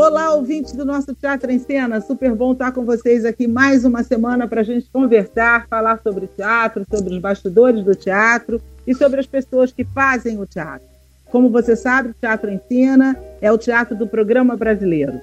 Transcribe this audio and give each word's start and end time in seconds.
Olá, 0.00 0.32
ouvintes 0.32 0.74
do 0.74 0.84
nosso 0.84 1.12
Teatro 1.12 1.50
em 1.50 1.58
Cena. 1.58 2.00
Super 2.00 2.32
bom 2.32 2.52
estar 2.52 2.70
com 2.70 2.84
vocês 2.84 3.24
aqui 3.24 3.48
mais 3.48 3.84
uma 3.84 4.04
semana 4.04 4.46
para 4.46 4.60
a 4.60 4.64
gente 4.64 4.88
conversar, 4.92 5.66
falar 5.66 5.98
sobre 6.04 6.28
teatro, 6.28 6.86
sobre 6.88 7.12
os 7.12 7.20
bastidores 7.20 7.84
do 7.84 7.96
teatro 7.96 8.62
e 8.86 8.94
sobre 8.94 9.18
as 9.18 9.26
pessoas 9.26 9.72
que 9.72 9.84
fazem 9.84 10.40
o 10.40 10.46
teatro. 10.46 10.86
Como 11.32 11.50
você 11.50 11.74
sabe, 11.74 12.10
o 12.10 12.14
Teatro 12.14 12.48
em 12.48 12.60
Cena 12.68 13.16
é 13.40 13.50
o 13.50 13.58
teatro 13.58 13.96
do 13.96 14.06
programa 14.06 14.56
brasileiro. 14.56 15.20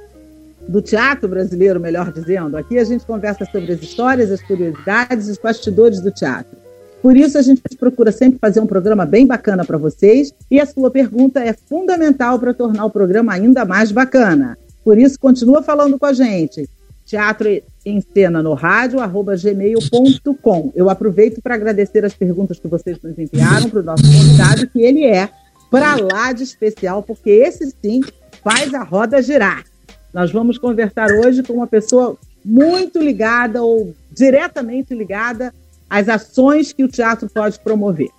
Do 0.68 0.82
teatro 0.82 1.30
brasileiro, 1.30 1.80
melhor 1.80 2.12
dizendo. 2.12 2.58
Aqui 2.58 2.78
a 2.78 2.84
gente 2.84 3.06
conversa 3.06 3.46
sobre 3.46 3.72
as 3.72 3.82
histórias, 3.82 4.30
as 4.30 4.42
curiosidades 4.42 5.30
os 5.30 5.38
bastidores 5.38 6.02
do 6.02 6.12
teatro. 6.12 6.58
Por 7.02 7.16
isso, 7.16 7.38
a 7.38 7.42
gente 7.42 7.62
procura 7.80 8.12
sempre 8.12 8.40
fazer 8.40 8.60
um 8.60 8.68
programa 8.68 9.06
bem 9.06 9.26
bacana 9.26 9.64
para 9.64 9.78
vocês 9.78 10.34
e 10.52 10.60
a 10.60 10.66
sua 10.66 10.92
pergunta 10.92 11.40
é 11.40 11.54
fundamental 11.54 12.38
para 12.38 12.54
tornar 12.54 12.84
o 12.84 12.90
programa 12.90 13.32
ainda 13.32 13.64
mais 13.64 13.90
bacana. 13.90 14.58
Por 14.86 15.00
isso, 15.00 15.20
continua 15.20 15.64
falando 15.64 15.98
com 15.98 16.06
a 16.06 16.14
gente. 16.14 16.70
Teatro 17.08 17.50
em 17.84 18.02
cena 18.14 18.44
no 18.44 18.54
rádio, 18.54 19.00
arroba 19.00 19.36
gmail.com. 19.36 20.72
Eu 20.76 20.92
aproveito 20.92 21.42
para 21.42 21.56
agradecer 21.56 22.06
as 22.06 22.14
perguntas 22.14 22.60
que 22.60 22.68
vocês 22.68 22.98
nos 23.02 23.18
enviaram 23.18 23.68
para 23.68 23.80
o 23.80 23.84
nosso 23.84 24.04
convidado, 24.04 24.68
que 24.68 24.82
ele 24.82 25.04
é 25.04 25.28
para 25.72 25.96
lá 25.96 26.32
de 26.32 26.44
especial, 26.44 27.02
porque 27.02 27.32
esse 27.32 27.74
sim 27.82 28.02
faz 28.44 28.72
a 28.76 28.84
roda 28.84 29.22
girar. 29.24 29.64
Nós 30.14 30.32
vamos 30.32 30.60
conversar 30.60 31.10
hoje 31.12 31.42
com 31.42 31.54
uma 31.54 31.68
pessoa 31.68 32.16
muito 32.44 33.00
ligada 33.00 33.64
ou 33.64 33.94
diretamente 34.12 34.94
ligada 34.94 35.52
às 35.90 36.08
ações 36.08 36.72
que 36.72 36.84
o 36.84 36.88
teatro 36.88 37.28
pode 37.28 37.60
promover. 37.60 38.10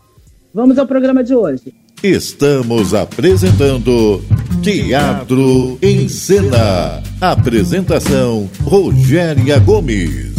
Vamos 0.53 0.78
ao 0.78 0.87
programa 0.87 1.22
de 1.22 1.34
hoje. 1.34 1.72
Estamos 2.02 2.92
apresentando 2.92 4.22
Teatro 4.62 5.78
em 5.80 6.06
Cena. 6.11 7.03
Apresentação 7.19 8.50
Rogéria 8.62 9.58
Gomes. 9.58 10.36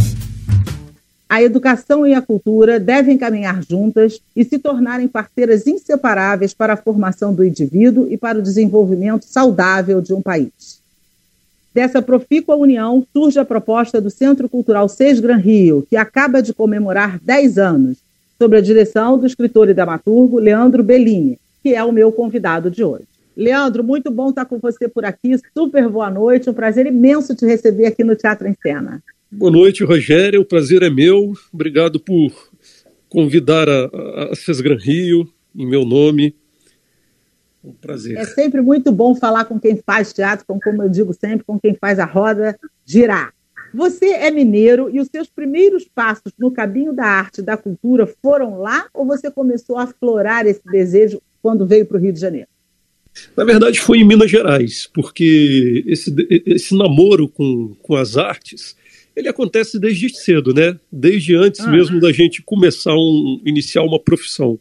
A 1.28 1.42
educação 1.42 2.06
e 2.06 2.14
a 2.14 2.22
cultura 2.22 2.80
devem 2.80 3.18
caminhar 3.18 3.64
juntas 3.68 4.22
e 4.36 4.46
se 4.46 4.60
tornarem 4.60 5.08
parceiras 5.08 5.66
inseparáveis 5.66 6.54
para 6.54 6.74
a 6.74 6.78
formação 6.78 7.34
do 7.34 7.44
indivíduo 7.44 8.08
e 8.08 8.18
para 8.18 8.38
o 8.38 8.44
desenvolvimento 8.44 9.26
saudável 9.26 10.00
de 10.00 10.14
um 10.14 10.22
país. 10.22 10.80
Dessa 11.74 12.04
profícua 12.04 12.56
união 12.56 13.04
surge 13.12 13.40
a 13.40 13.46
proposta 13.46 14.00
do 14.00 14.12
Centro 14.12 14.48
Cultural 14.48 14.88
Seis 14.88 15.20
Gran 15.20 15.38
Rio, 15.38 15.86
que 15.90 15.98
acaba 15.98 16.40
de 16.40 16.54
comemorar 16.54 17.20
10 17.20 17.58
anos, 17.58 17.98
sob 18.38 18.56
a 18.56 18.62
direção 18.62 19.18
do 19.18 19.26
escritor 19.26 19.68
e 19.70 19.74
dramaturgo 19.74 20.38
Leandro 20.38 20.84
Bellini, 20.84 21.40
que 21.68 21.76
é 21.76 21.84
o 21.84 21.92
meu 21.92 22.14
convidado 22.14 22.72
de 22.72 22.82
hoje. 22.82 23.04
Leandro, 23.36 23.84
muito 23.84 24.10
bom 24.10 24.30
estar 24.30 24.46
com 24.46 24.58
você 24.58 24.88
por 24.88 25.04
aqui. 25.04 25.36
Super 25.54 25.90
boa 25.90 26.10
noite. 26.10 26.50
Um 26.50 26.54
prazer 26.54 26.86
imenso 26.86 27.36
te 27.36 27.46
receber 27.46 27.88
aqui 27.88 28.06
no 28.06 28.16
Teatro 28.16 28.48
em 28.48 28.56
Cena. 28.64 29.04
Boa 29.30 29.52
noite, 29.52 29.84
Rogério. 29.84 30.40
O 30.40 30.46
prazer 30.46 30.82
é 30.82 30.90
meu. 30.90 31.34
Obrigado 31.54 32.00
por 32.00 32.32
convidar 33.10 33.68
a, 33.68 34.32
a, 34.32 34.36
Cesgran 34.36 34.78
Rio 34.78 35.30
em 35.54 35.68
meu 35.68 35.84
nome. 35.84 36.34
Um 37.62 37.74
prazer. 37.74 38.18
É 38.18 38.24
sempre 38.24 38.62
muito 38.62 38.90
bom 38.90 39.14
falar 39.14 39.44
com 39.44 39.60
quem 39.60 39.76
faz 39.86 40.14
teatro, 40.14 40.46
com, 40.48 40.58
como 40.62 40.84
eu 40.84 40.90
digo 40.90 41.14
sempre, 41.14 41.44
com 41.46 41.60
quem 41.60 41.76
faz 41.76 42.00
a 42.00 42.06
roda 42.06 42.58
girar. 42.86 43.34
Você 43.74 44.06
é 44.06 44.32
mineiro 44.32 44.90
e 44.90 45.02
os 45.02 45.10
seus 45.10 45.28
primeiros 45.28 45.84
passos 45.84 46.32
no 46.40 46.50
caminho 46.50 46.94
da 46.94 47.04
arte 47.04 47.40
e 47.40 47.44
da 47.44 47.58
cultura 47.58 48.08
foram 48.22 48.58
lá 48.58 48.88
ou 48.94 49.06
você 49.06 49.30
começou 49.30 49.78
a 49.78 49.84
aflorar 49.84 50.48
esse 50.48 50.62
desejo 50.66 51.22
quando 51.48 51.66
veio 51.66 51.86
para 51.86 51.96
o 51.96 52.00
Rio 52.02 52.12
de 52.12 52.20
Janeiro? 52.20 52.50
Na 53.38 53.46
verdade, 53.46 53.80
foi 53.80 54.00
em 54.00 54.04
Minas 54.04 54.30
Gerais, 54.30 54.90
porque 54.94 55.82
esse, 55.88 56.14
esse 56.46 56.76
namoro 56.76 57.30
com, 57.30 57.74
com 57.82 57.96
as 57.96 58.18
artes 58.18 58.76
ele 59.16 59.30
acontece 59.30 59.80
desde 59.80 60.10
cedo, 60.10 60.54
né? 60.54 60.78
Desde 60.92 61.36
antes 61.36 61.62
ah. 61.62 61.72
mesmo 61.72 62.02
da 62.02 62.12
gente 62.12 62.44
começar 62.44 62.94
um, 62.94 63.42
iniciar 63.46 63.84
uma 63.84 63.98
profissão. 63.98 64.60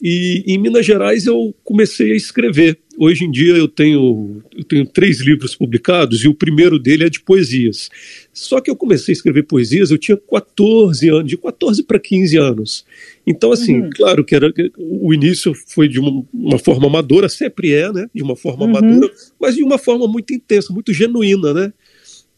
E 0.00 0.44
em 0.46 0.58
Minas 0.58 0.86
Gerais 0.86 1.26
eu 1.26 1.52
comecei 1.64 2.12
a 2.12 2.16
escrever. 2.16 2.78
Hoje 2.98 3.24
em 3.24 3.30
dia 3.30 3.54
eu 3.56 3.66
tenho, 3.66 4.42
eu 4.56 4.64
tenho 4.64 4.86
três 4.86 5.20
livros 5.20 5.54
publicados 5.54 6.24
e 6.24 6.28
o 6.28 6.34
primeiro 6.34 6.78
dele 6.78 7.04
é 7.04 7.10
de 7.10 7.20
poesias. 7.20 7.88
Só 8.32 8.60
que 8.60 8.70
eu 8.70 8.76
comecei 8.76 9.12
a 9.12 9.16
escrever 9.16 9.44
poesias, 9.44 9.90
eu 9.90 9.98
tinha 9.98 10.16
14 10.16 11.08
anos, 11.08 11.28
de 11.28 11.36
14 11.36 11.82
para 11.84 11.98
15 11.98 12.36
anos. 12.36 12.84
Então, 13.26 13.52
assim, 13.52 13.80
uhum. 13.80 13.90
claro 13.94 14.24
que 14.24 14.34
era, 14.34 14.52
o 14.78 15.12
início 15.14 15.52
foi 15.68 15.88
de 15.88 15.98
uma, 15.98 16.24
uma, 16.32 16.58
forma 16.58 16.86
amadora, 16.86 17.28
sempre 17.28 17.72
é, 17.72 17.90
né? 17.92 18.06
De 18.14 18.22
uma 18.22 18.36
forma 18.36 18.64
uhum. 18.64 18.76
amadora, 18.76 19.12
mas 19.40 19.54
de 19.54 19.62
uma 19.62 19.78
forma 19.78 20.06
muito 20.06 20.34
intensa, 20.34 20.72
muito 20.72 20.92
genuína, 20.92 21.54
né? 21.54 21.72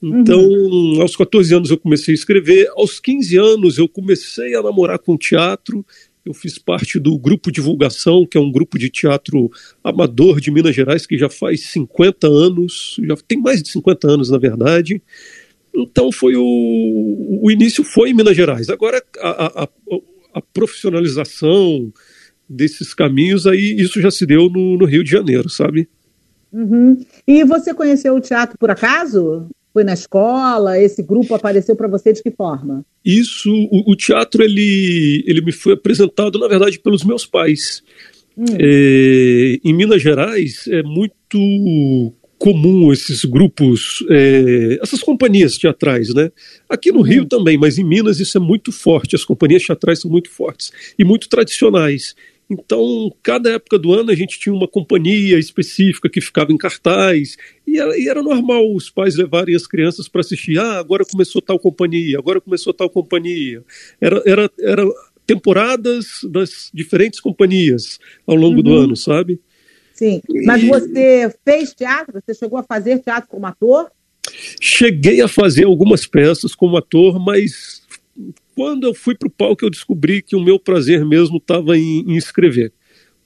Então, 0.03 0.41
uhum. 0.41 1.01
aos 1.01 1.17
14 1.17 1.55
anos 1.55 1.71
eu 1.71 1.79
comecei 1.79 2.13
a 2.13 2.15
escrever, 2.15 2.69
aos 2.77 3.01
15 3.01 3.39
anos 3.39 3.79
eu 3.79 3.89
comecei 3.89 4.55
a 4.55 4.63
namorar 4.63 4.99
com 4.99 5.17
teatro, 5.17 5.85
eu 6.25 6.33
fiz 6.33 6.59
parte 6.59 6.99
do 6.99 7.19
Grupo 7.19 7.53
Divulgação, 7.53 8.27
que 8.27 8.39
é 8.39 8.41
um 8.41 8.51
grupo 8.51 8.79
de 8.79 8.89
teatro 8.89 9.51
amador 9.83 10.41
de 10.41 10.51
Minas 10.51 10.75
Gerais, 10.75 11.07
que 11.07 11.19
já 11.19 11.29
faz 11.29 11.69
50 11.69 12.27
anos, 12.27 12.97
já 13.05 13.15
tem 13.29 13.39
mais 13.39 13.63
de 13.63 13.69
50 13.71 14.11
anos, 14.11 14.31
na 14.31 14.39
verdade. 14.39 15.03
Então 15.75 16.11
foi 16.11 16.35
o, 16.37 17.41
o 17.43 17.51
início 17.51 17.85
foi 17.85 18.11
em 18.11 18.15
Minas 18.15 18.37
Gerais. 18.37 18.71
Agora 18.71 19.03
a, 19.19 19.65
a, 19.65 19.69
a 20.35 20.41
profissionalização 20.41 21.93
desses 22.49 22.95
caminhos 22.95 23.47
aí 23.47 23.75
isso 23.79 24.01
já 24.01 24.11
se 24.11 24.25
deu 24.25 24.49
no, 24.49 24.79
no 24.79 24.85
Rio 24.85 25.05
de 25.05 25.11
Janeiro, 25.11 25.49
sabe? 25.51 25.89
Uhum. 26.53 27.05
E 27.27 27.45
você 27.45 27.75
conheceu 27.75 28.15
o 28.15 28.21
teatro 28.21 28.57
por 28.59 28.71
acaso? 28.71 29.49
Foi 29.75 29.83
na 29.83 29.93
escola? 29.93 30.79
Esse 30.79 31.03
grupo 31.03 31.35
apareceu 31.35 31.75
para 31.75 31.89
você 31.89 32.13
de 32.13 32.23
que 32.23 32.31
forma? 32.31 32.87
Isso, 33.05 33.51
o, 33.53 33.91
o, 33.91 33.97
teatro 33.97 34.45
ele, 34.45 35.25
ele 35.27 35.41
me 35.41 35.51
foi 35.51 35.73
apresentado, 35.73 36.39
na 36.39 36.47
verdade, 36.47 36.79
pelos 36.79 37.03
meus 37.05 37.27
pais. 37.27 37.83
Hum. 38.39 38.45
É, 38.57 39.59
em 39.65 39.73
Minas 39.73 40.01
Gerais 40.01 40.69
é 40.69 40.81
muito 40.85 42.13
comum 42.39 42.93
esses 42.93 43.25
grupos, 43.25 44.05
é, 44.11 44.79
essas 44.81 45.01
companhias 45.03 45.59
teatrais, 45.59 46.15
né? 46.15 46.31
Aqui 46.69 46.93
no 46.93 46.99
uhum. 46.99 47.05
Rio 47.05 47.25
também, 47.25 47.59
mas 47.59 47.77
em 47.77 47.85
Minas 47.85 48.21
isso 48.21 48.39
é 48.39 48.41
muito 48.41 48.71
forte. 48.71 49.17
As 49.17 49.25
companhias 49.25 49.65
teatrais 49.65 50.01
são 50.01 50.11
muito 50.11 50.31
fortes 50.31 50.71
e 50.97 51.05
muito 51.05 51.29
tradicionais. 51.29 52.15
Então, 52.59 53.13
cada 53.23 53.51
época 53.51 53.79
do 53.79 53.93
ano 53.93 54.11
a 54.11 54.15
gente 54.15 54.39
tinha 54.39 54.55
uma 54.55 54.69
companhia 54.69 55.39
específica 55.39 56.09
que 56.09 56.21
ficava 56.21 56.53
em 56.53 56.57
cartaz, 56.57 57.37
e 57.67 57.79
era, 57.79 57.99
e 57.99 58.09
era 58.09 58.23
normal 58.23 58.73
os 58.75 58.89
pais 58.89 59.17
levarem 59.17 59.55
as 59.55 59.67
crianças 59.67 60.09
para 60.09 60.21
assistir. 60.21 60.59
Ah, 60.59 60.79
agora 60.79 61.05
começou 61.05 61.43
tal 61.43 61.59
companhia, 61.59 62.19
agora 62.19 62.41
começou 62.41 62.73
tal 62.73 62.89
companhia. 62.89 63.63
Era, 64.01 64.23
era, 64.25 64.51
era 64.61 64.87
temporadas 65.27 66.21
das 66.31 66.71
diferentes 66.73 67.21
companhias 67.21 67.99
ao 68.27 68.37
longo 68.37 68.57
uhum. 68.57 68.63
do 68.63 68.75
ano, 68.75 68.97
sabe? 68.97 69.41
Sim. 69.93 70.21
Mas 70.45 70.63
e... 70.63 70.69
você 70.69 71.35
fez 71.45 71.73
teatro? 71.75 72.21
Você 72.21 72.35
chegou 72.35 72.59
a 72.59 72.63
fazer 72.63 72.99
teatro 73.01 73.29
como 73.29 73.47
ator? 73.47 73.91
Cheguei 74.61 75.21
a 75.21 75.29
fazer 75.29 75.65
algumas 75.65 76.07
peças 76.07 76.55
como 76.55 76.77
ator, 76.77 77.19
mas 77.19 77.84
quando 78.55 78.87
eu 78.87 78.95
fui 78.95 79.15
para 79.15 79.29
o 79.29 79.31
palco, 79.31 79.65
eu 79.65 79.71
descobri 79.71 80.23
que 80.23 80.37
o 80.37 80.43
meu 80.43 80.59
prazer 80.59 81.05
mesmo 81.05 81.39
estava 81.39 81.77
em, 81.77 82.01
em, 82.01 82.17
escrever, 82.17 82.73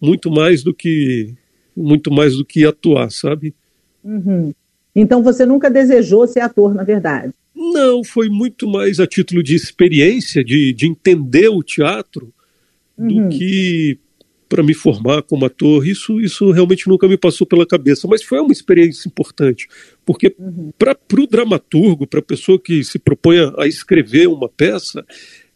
muito 0.01 0.31
mais 0.31 0.63
do 0.63 0.73
que 0.73 1.35
muito 1.77 2.11
mais 2.11 2.37
do 2.37 2.45
que 2.45 2.65
atuar, 2.65 3.11
sabe? 3.11 3.55
Uhum. 4.03 4.53
Então 4.95 5.23
você 5.23 5.47
nunca 5.47 5.71
desejou 5.71 6.27
ser 6.27 6.41
ator, 6.41 6.75
na 6.75 6.83
verdade? 6.83 7.33
Não, 7.55 8.03
foi 8.03 8.29
muito 8.29 8.69
mais 8.69 8.99
a 8.99 9.07
título 9.07 9.43
de 9.43 9.55
experiência, 9.55 10.43
de, 10.43 10.73
de 10.73 10.87
entender 10.87 11.49
o 11.49 11.63
teatro, 11.63 12.33
uhum. 12.97 13.29
do 13.29 13.37
que 13.37 13.99
para 14.49 14.63
me 14.63 14.75
formar 14.75 15.23
como 15.23 15.45
ator. 15.45 15.87
Isso, 15.87 16.21
isso 16.21 16.51
realmente 16.51 16.89
nunca 16.89 17.07
me 17.07 17.17
passou 17.17 17.47
pela 17.47 17.67
cabeça, 17.67 18.09
mas 18.09 18.23
foi 18.23 18.41
uma 18.41 18.53
experiência 18.53 19.09
importante, 19.09 19.69
porque 20.05 20.35
uhum. 20.39 20.73
para 20.79 20.97
o 21.19 21.27
dramaturgo, 21.27 22.07
para 22.07 22.21
a 22.21 22.23
pessoa 22.23 22.59
que 22.59 22.83
se 22.83 22.99
propõe 22.99 23.37
a, 23.59 23.67
escrever 23.67 24.29
uma 24.29 24.49
peça, 24.49 25.05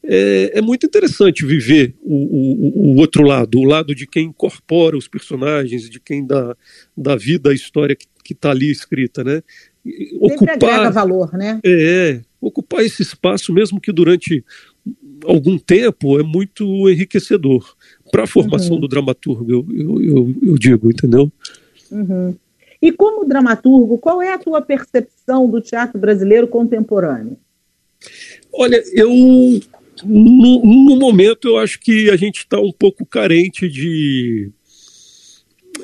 é, 0.04 0.58
é 0.58 0.60
muito 0.60 0.84
interessante 0.84 1.46
viver 1.46 1.94
o, 2.02 2.14
o, 2.14 2.92
o, 2.92 2.96
outro 2.98 3.22
lado, 3.22 3.58
o 3.58 3.64
lado 3.64 3.94
de 3.94 4.06
quem 4.06 4.26
incorpora 4.26 4.96
os 4.96 5.06
personagens, 5.06 5.88
de 5.88 6.00
quem 6.00 6.26
dá, 6.26 6.56
dá 6.96 7.14
vida 7.14 7.50
à 7.50 7.54
história 7.54 7.96
que 7.96 8.32
está 8.32 8.50
ali 8.50 8.70
escrita, 8.70 9.22
né? 9.22 9.42
Sempre 9.84 10.18
ocupar, 10.20 10.92
valor, 10.92 11.32
né? 11.32 11.60
É, 11.64 12.20
ocupar 12.40 12.84
esse 12.84 13.02
espaço, 13.02 13.52
mesmo 13.52 13.80
que 13.80 13.92
durante 13.92 14.44
algum 15.24 15.58
tempo 15.58 16.18
é 16.18 16.22
muito 16.22 16.88
enriquecedor 16.88 17.74
para 18.10 18.24
a 18.24 18.26
formação 18.26 18.74
uhum. 18.74 18.80
do 18.80 18.88
dramaturgo, 18.88 19.50
eu, 19.50 19.66
eu, 19.70 20.02
eu, 20.02 20.34
eu 20.42 20.58
digo, 20.58 20.90
entendeu? 20.90 21.30
Uhum. 21.90 22.34
E 22.80 22.90
como 22.90 23.24
dramaturgo, 23.24 23.98
qual 23.98 24.20
é 24.20 24.32
a 24.32 24.38
tua 24.38 24.60
percepção 24.60 25.48
do 25.48 25.60
teatro 25.60 25.98
brasileiro 25.98 26.48
contemporâneo? 26.48 27.36
Olha, 28.52 28.82
eu 28.92 29.08
no, 30.04 30.62
no 30.64 30.96
momento 30.96 31.48
eu 31.48 31.58
acho 31.58 31.78
que 31.78 32.10
a 32.10 32.16
gente 32.16 32.38
está 32.38 32.58
um 32.58 32.72
pouco 32.72 33.06
carente 33.06 33.68
de 33.68 34.50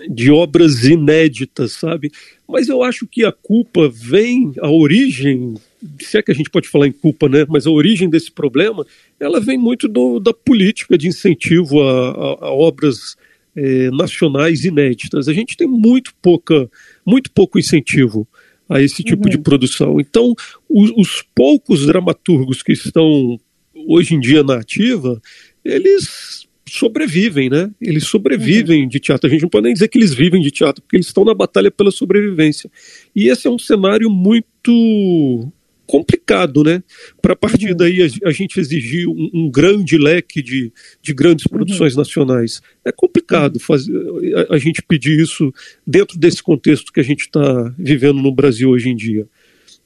de 0.08 0.30
obras 0.30 0.84
inéditas, 0.84 1.72
sabe? 1.72 2.10
Mas 2.46 2.68
eu 2.68 2.82
acho 2.82 3.06
que 3.06 3.24
a 3.24 3.32
culpa 3.32 3.88
vem, 3.88 4.52
a 4.60 4.70
origem, 4.70 5.54
se 6.00 6.18
é 6.18 6.22
que 6.22 6.32
a 6.32 6.34
gente 6.34 6.50
pode 6.50 6.68
falar 6.68 6.86
em 6.86 6.92
culpa, 6.92 7.28
né? 7.28 7.46
Mas 7.48 7.66
a 7.66 7.70
origem 7.70 8.08
desse 8.08 8.30
problema, 8.30 8.86
ela 9.18 9.40
vem 9.40 9.58
muito 9.58 9.88
do, 9.88 10.18
da 10.18 10.32
política 10.32 10.98
de 10.98 11.08
incentivo 11.08 11.82
a, 11.82 12.10
a, 12.10 12.46
a 12.46 12.52
obras 12.52 13.16
é, 13.56 13.90
nacionais 13.90 14.64
inéditas. 14.64 15.28
A 15.28 15.32
gente 15.32 15.56
tem 15.56 15.66
muito 15.66 16.12
pouca, 16.20 16.68
muito 17.04 17.30
pouco 17.30 17.58
incentivo 17.58 18.26
a 18.68 18.80
esse 18.80 19.02
tipo 19.02 19.24
uhum. 19.24 19.30
de 19.30 19.38
produção. 19.38 20.00
Então, 20.00 20.34
os, 20.68 20.90
os, 20.96 21.24
poucos 21.34 21.86
dramaturgos 21.86 22.62
que 22.62 22.72
estão 22.72 23.38
hoje 23.86 24.14
em 24.14 24.20
dia 24.20 24.42
na 24.42 24.56
ativa, 24.56 25.20
eles 25.64 26.46
sobrevivem, 26.68 27.48
né? 27.48 27.70
Eles 27.80 28.06
sobrevivem 28.06 28.82
uhum. 28.82 28.88
de 28.88 29.00
teatro. 29.00 29.26
A 29.26 29.30
gente 29.30 29.42
não 29.42 29.48
pode 29.48 29.64
nem 29.64 29.72
dizer 29.72 29.88
que 29.88 29.96
eles 29.96 30.12
vivem 30.12 30.42
de 30.42 30.50
teatro, 30.50 30.82
porque 30.82 30.96
eles 30.96 31.06
estão 31.06 31.24
na 31.24 31.34
batalha 31.34 31.70
pela 31.70 31.90
sobrevivência. 31.90 32.70
E 33.16 33.28
esse 33.28 33.46
é 33.46 33.50
um 33.50 33.58
cenário 33.58 34.10
muito 34.10 35.50
complicado, 35.88 36.62
né? 36.62 36.82
Para 37.20 37.32
a 37.32 37.36
partir 37.36 37.70
uhum. 37.70 37.76
daí 37.76 38.02
a, 38.02 38.28
a, 38.28 38.30
gente 38.30 38.60
exigir 38.60 39.08
um, 39.08 39.30
um, 39.32 39.50
grande 39.50 39.96
leque 39.96 40.42
de, 40.42 40.70
de 41.02 41.14
grandes 41.14 41.46
uhum. 41.46 41.56
produções 41.56 41.94
uhum. 41.94 42.00
nacionais. 42.00 42.60
É 42.84 42.92
complicado 42.92 43.54
uhum. 43.54 43.60
fazer, 43.60 43.92
a, 44.36 44.54
a, 44.54 44.58
gente 44.58 44.82
pedir 44.82 45.18
isso 45.18 45.52
dentro 45.86 46.18
desse 46.18 46.42
contexto 46.42 46.92
que 46.92 47.00
a 47.00 47.02
gente 47.02 47.22
está 47.22 47.74
vivendo 47.78 48.20
no 48.20 48.30
Brasil 48.30 48.68
hoje 48.68 48.90
em 48.90 48.94
dia. 48.94 49.26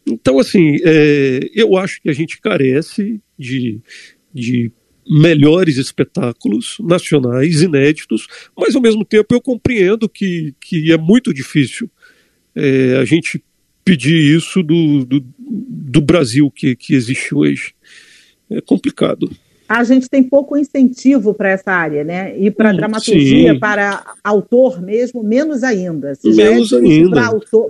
Então, 0.05 0.41
assim, 0.41 0.77
é, 0.85 1.49
eu 1.55 1.77
acho 1.77 2.03
que 2.03 2.11
a 2.11 2.13
gente 2.13 2.41
carece 2.41 3.21
de, 3.39 3.81
de 4.35 4.73
melhores 5.09 5.77
espetáculos 5.77 6.79
nacionais, 6.81 7.63
inéditos, 7.63 8.27
mas 8.57 8.75
ao 8.75 8.83
mesmo 8.83 9.05
tempo 9.05 9.33
eu 9.33 9.41
compreendo 9.41 10.09
que, 10.09 10.53
que 10.61 10.91
é 10.91 10.99
muito 10.99 11.33
difícil 11.33 11.89
é, 12.57 12.97
a 12.97 13.05
gente 13.05 13.41
pedir 13.85 14.37
isso 14.37 14.63
do, 14.63 15.05
do, 15.05 15.21
do 15.53 16.01
Brasil 16.01 16.51
que, 16.51 16.75
que 16.75 16.95
existe 16.95 17.35
hoje. 17.35 17.75
É 18.51 18.61
complicado. 18.61 19.31
A 19.69 19.85
gente 19.85 20.09
tem 20.09 20.23
pouco 20.23 20.57
incentivo 20.57 21.33
para 21.33 21.51
essa 21.51 21.73
área, 21.73 22.05
né? 22.05 22.39
E 22.39 22.51
para 22.51 22.73
hum, 22.73 22.77
dramaturgia, 22.77 23.55
sim. 23.55 23.59
para 23.59 24.05
autor 24.23 24.83
mesmo, 24.83 25.23
menos 25.23 25.63
ainda. 25.63 26.15
Se 26.15 26.31
menos 26.31 26.73
é 26.73 26.77
ainda. 26.77 27.11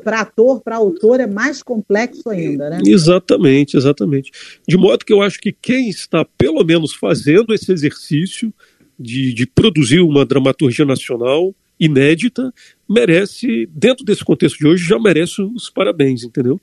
Para 0.03 0.21
ator, 0.21 0.61
para 0.61 0.77
autor 0.77 1.21
é 1.21 1.29
mais 1.29 1.63
complexo 1.63 2.29
ainda, 2.29 2.71
né? 2.71 2.81
Exatamente, 2.85 3.77
exatamente. 3.77 4.33
De 4.67 4.77
modo 4.77 5.05
que 5.05 5.13
eu 5.13 5.23
acho 5.23 5.39
que 5.39 5.53
quem 5.53 5.89
está, 5.89 6.25
pelo 6.37 6.65
menos, 6.65 6.93
fazendo 6.93 7.55
esse 7.55 7.71
exercício 7.71 8.53
de, 8.99 9.33
de 9.33 9.47
produzir 9.47 10.01
uma 10.01 10.25
dramaturgia 10.25 10.85
nacional 10.85 11.55
inédita, 11.79 12.53
merece, 12.89 13.69
dentro 13.73 14.05
desse 14.05 14.25
contexto 14.25 14.59
de 14.59 14.67
hoje, 14.67 14.85
já 14.85 14.99
merece 14.99 15.43
os 15.43 15.69
parabéns, 15.71 16.23
entendeu? 16.23 16.61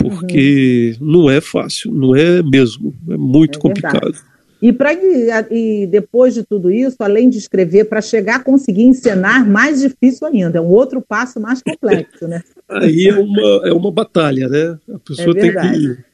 Porque 0.00 0.96
uhum. 1.00 1.06
não 1.06 1.30
é 1.30 1.40
fácil, 1.40 1.92
não 1.92 2.16
é 2.16 2.42
mesmo, 2.42 2.94
é 3.08 3.16
muito 3.16 3.58
é 3.58 3.60
complicado. 3.60 4.14
E, 4.62 4.72
pra, 4.72 4.92
e 4.92 5.86
depois 5.86 6.34
de 6.34 6.42
tudo 6.42 6.70
isso, 6.70 6.96
além 7.00 7.30
de 7.30 7.38
escrever, 7.38 7.84
para 7.84 8.00
chegar 8.02 8.36
a 8.36 8.44
conseguir 8.44 8.82
encenar, 8.82 9.48
mais 9.48 9.80
difícil 9.80 10.26
ainda, 10.26 10.58
é 10.58 10.60
um 10.60 10.68
outro 10.68 11.00
passo 11.00 11.40
mais 11.40 11.62
complexo, 11.62 12.28
né? 12.28 12.42
Aí 12.68 13.08
é 13.08 13.18
uma, 13.18 13.68
é 13.68 13.72
uma 13.72 13.90
batalha, 13.90 14.48
né? 14.48 14.78
A 14.94 14.98
pessoa 14.98 15.36
é 15.36 15.40
tem 15.40 15.52
que 15.52 16.10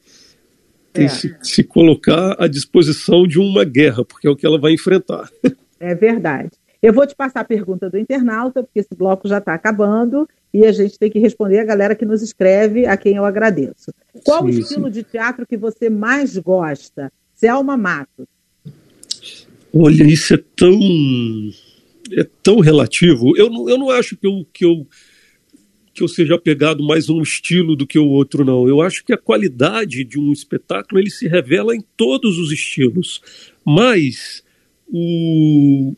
tem 0.96 1.04
é. 1.04 1.08
se, 1.08 1.36
se 1.42 1.62
colocar 1.62 2.36
à 2.38 2.48
disposição 2.48 3.26
de 3.26 3.38
uma 3.38 3.64
guerra, 3.64 4.04
porque 4.04 4.26
é 4.26 4.30
o 4.30 4.36
que 4.36 4.46
ela 4.46 4.58
vai 4.58 4.72
enfrentar. 4.72 5.28
É 5.78 5.94
verdade. 5.94 6.52
Eu 6.82 6.90
vou 6.90 7.06
te 7.06 7.14
passar 7.14 7.40
a 7.40 7.44
pergunta 7.44 7.90
do 7.90 7.98
internauta, 7.98 8.62
porque 8.62 8.80
esse 8.80 8.94
bloco 8.96 9.28
já 9.28 9.36
está 9.36 9.52
acabando 9.52 10.26
e 10.56 10.64
a 10.64 10.72
gente 10.72 10.98
tem 10.98 11.10
que 11.10 11.18
responder 11.18 11.58
a 11.58 11.64
galera 11.64 11.94
que 11.94 12.06
nos 12.06 12.22
escreve, 12.22 12.86
a 12.86 12.96
quem 12.96 13.16
eu 13.16 13.26
agradeço. 13.26 13.92
Qual 14.24 14.40
sim, 14.40 14.46
o 14.46 14.50
estilo 14.50 14.86
sim. 14.86 14.90
de 14.90 15.02
teatro 15.02 15.46
que 15.46 15.56
você 15.56 15.90
mais 15.90 16.38
gosta? 16.38 17.12
Selma 17.34 17.76
Matos. 17.76 18.26
Olha, 19.74 20.02
isso 20.04 20.32
é 20.32 20.42
tão 20.56 20.80
é 22.12 22.26
tão 22.42 22.60
relativo. 22.60 23.36
Eu 23.36 23.50
não, 23.50 23.68
eu 23.68 23.76
não 23.76 23.90
acho 23.90 24.16
que 24.16 24.26
eu, 24.26 24.46
que 24.50 24.64
eu 24.64 24.86
que 25.92 26.02
eu 26.02 26.08
seja 26.08 26.34
apegado 26.34 26.82
mais 26.82 27.08
a 27.08 27.12
um 27.12 27.22
estilo 27.22 27.74
do 27.74 27.86
que 27.86 27.98
o 27.98 28.06
outro, 28.06 28.44
não. 28.44 28.66
Eu 28.66 28.80
acho 28.80 29.04
que 29.04 29.12
a 29.12 29.18
qualidade 29.18 30.04
de 30.04 30.18
um 30.18 30.30
espetáculo 30.30 31.00
ele 31.00 31.10
se 31.10 31.26
revela 31.26 31.74
em 31.74 31.82
todos 31.96 32.38
os 32.38 32.52
estilos. 32.52 33.20
Mas 33.64 34.42
o, 34.88 35.94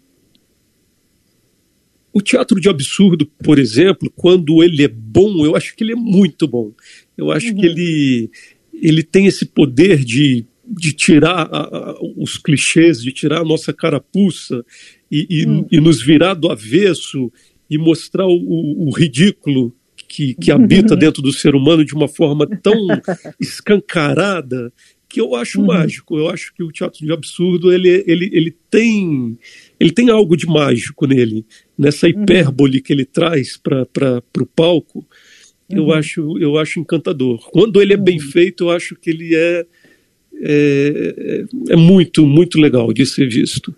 o 2.12 2.20
teatro 2.20 2.60
de 2.60 2.68
absurdo, 2.68 3.26
por 3.42 3.58
exemplo, 3.58 4.10
quando 4.14 4.62
ele 4.62 4.82
é 4.82 4.88
bom, 4.88 5.44
eu 5.44 5.54
acho 5.54 5.76
que 5.76 5.84
ele 5.84 5.92
é 5.92 5.96
muito 5.96 6.48
bom. 6.48 6.72
Eu 7.16 7.30
acho 7.30 7.48
uhum. 7.48 7.56
que 7.56 7.66
ele, 7.66 8.30
ele 8.72 9.02
tem 9.02 9.26
esse 9.26 9.46
poder 9.46 10.04
de, 10.04 10.44
de 10.66 10.92
tirar 10.92 11.48
a, 11.52 11.60
a, 11.60 11.98
os 12.16 12.38
clichês, 12.38 13.02
de 13.02 13.12
tirar 13.12 13.40
a 13.40 13.44
nossa 13.44 13.72
carapuça 13.72 14.64
e, 15.10 15.26
e, 15.28 15.46
uhum. 15.46 15.66
e 15.70 15.80
nos 15.80 16.02
virar 16.02 16.34
do 16.34 16.50
avesso 16.50 17.30
e 17.70 17.76
mostrar 17.76 18.26
o, 18.26 18.88
o 18.88 18.90
ridículo 18.90 19.74
que, 20.08 20.34
que 20.34 20.50
habita 20.50 20.96
dentro 20.96 21.20
do 21.20 21.32
ser 21.32 21.54
humano 21.54 21.84
de 21.84 21.94
uma 21.94 22.08
forma 22.08 22.46
tão 22.62 22.86
escancarada 23.38 24.72
que 25.08 25.20
eu 25.20 25.34
acho 25.34 25.60
uhum. 25.60 25.66
mágico. 25.66 26.18
Eu 26.18 26.28
acho 26.28 26.52
que 26.54 26.62
o 26.62 26.72
teatro 26.72 27.04
de 27.04 27.12
absurdo 27.12 27.72
ele, 27.72 28.04
ele, 28.06 28.30
ele 28.32 28.56
tem 28.70 29.38
ele 29.78 29.92
tem 29.92 30.10
algo 30.10 30.36
de 30.36 30.46
mágico 30.46 31.06
nele, 31.06 31.44
nessa 31.76 32.06
uhum. 32.06 32.22
hipérbole 32.22 32.80
que 32.80 32.92
ele 32.92 33.04
traz 33.04 33.56
para 33.56 34.22
o 34.40 34.46
palco. 34.46 35.04
Eu 35.70 35.84
uhum. 35.84 35.92
acho 35.92 36.38
eu 36.38 36.58
acho 36.58 36.80
encantador. 36.80 37.48
Quando 37.50 37.80
ele 37.80 37.92
é 37.92 37.96
bem 37.96 38.18
uhum. 38.18 38.30
feito, 38.30 38.64
eu 38.64 38.70
acho 38.70 38.96
que 38.96 39.10
ele 39.10 39.34
é, 39.34 39.66
é, 40.40 41.44
é 41.70 41.76
muito 41.76 42.26
muito 42.26 42.58
legal 42.58 42.92
de 42.92 43.06
ser 43.06 43.28
visto. 43.28 43.74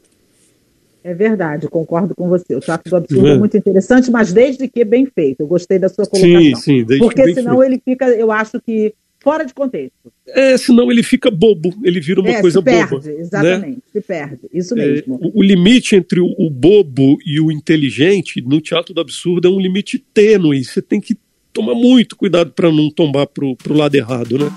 É 1.02 1.14
verdade, 1.14 1.66
concordo 1.66 2.14
com 2.14 2.28
você. 2.28 2.54
O 2.54 2.60
teatro 2.60 2.90
do 2.90 2.96
absurdo 2.96 3.28
é. 3.28 3.32
é 3.32 3.38
muito 3.38 3.56
interessante, 3.56 4.10
mas 4.10 4.32
desde 4.32 4.68
que 4.68 4.84
bem 4.84 5.06
feito. 5.06 5.40
Eu 5.40 5.46
gostei 5.46 5.78
da 5.78 5.88
sua 5.88 6.04
colocação. 6.06 6.42
Sim, 6.42 6.54
sim, 6.56 6.84
desde 6.84 6.98
Porque 6.98 7.22
que 7.22 7.34
senão 7.34 7.58
feito. 7.58 7.72
ele 7.72 7.82
fica, 7.82 8.08
eu 8.10 8.30
acho 8.30 8.60
que 8.60 8.94
fora 9.20 9.44
de 9.44 9.52
contexto. 9.52 10.12
É, 10.26 10.56
senão 10.56 10.90
ele 10.90 11.02
fica 11.02 11.30
bobo, 11.30 11.74
ele 11.84 12.00
vira 12.00 12.20
uma 12.20 12.30
é, 12.30 12.40
coisa 12.40 12.58
se 12.58 12.64
perde, 12.64 12.90
boba. 12.90 13.06
Né? 13.06 13.20
Exatamente, 13.20 13.76
né? 13.76 13.82
se 13.92 14.00
perde. 14.00 14.40
Isso 14.52 14.74
é, 14.74 14.76
mesmo. 14.76 15.14
É, 15.22 15.26
o, 15.26 15.38
o, 15.38 15.42
limite 15.42 15.94
entre 15.94 16.20
o, 16.20 16.34
o, 16.38 16.50
bobo 16.50 17.18
e 17.24 17.38
o 17.40 17.52
inteligente 17.52 18.40
no 18.40 18.60
teatro 18.60 18.94
do 18.94 19.00
absurdo 19.00 19.46
é 19.46 19.50
um 19.50 19.60
limite 19.60 19.98
tênue. 19.98 20.64
Você 20.64 20.80
tem 20.80 21.00
que 21.00 21.16
tomar 21.52 21.74
muito 21.74 22.16
cuidado 22.16 22.52
para 22.52 22.72
não 22.72 22.90
tombar 22.90 23.26
pro, 23.26 23.54
pro 23.56 23.74
lado 23.74 23.94
errado, 23.94 24.38
né? 24.38 24.50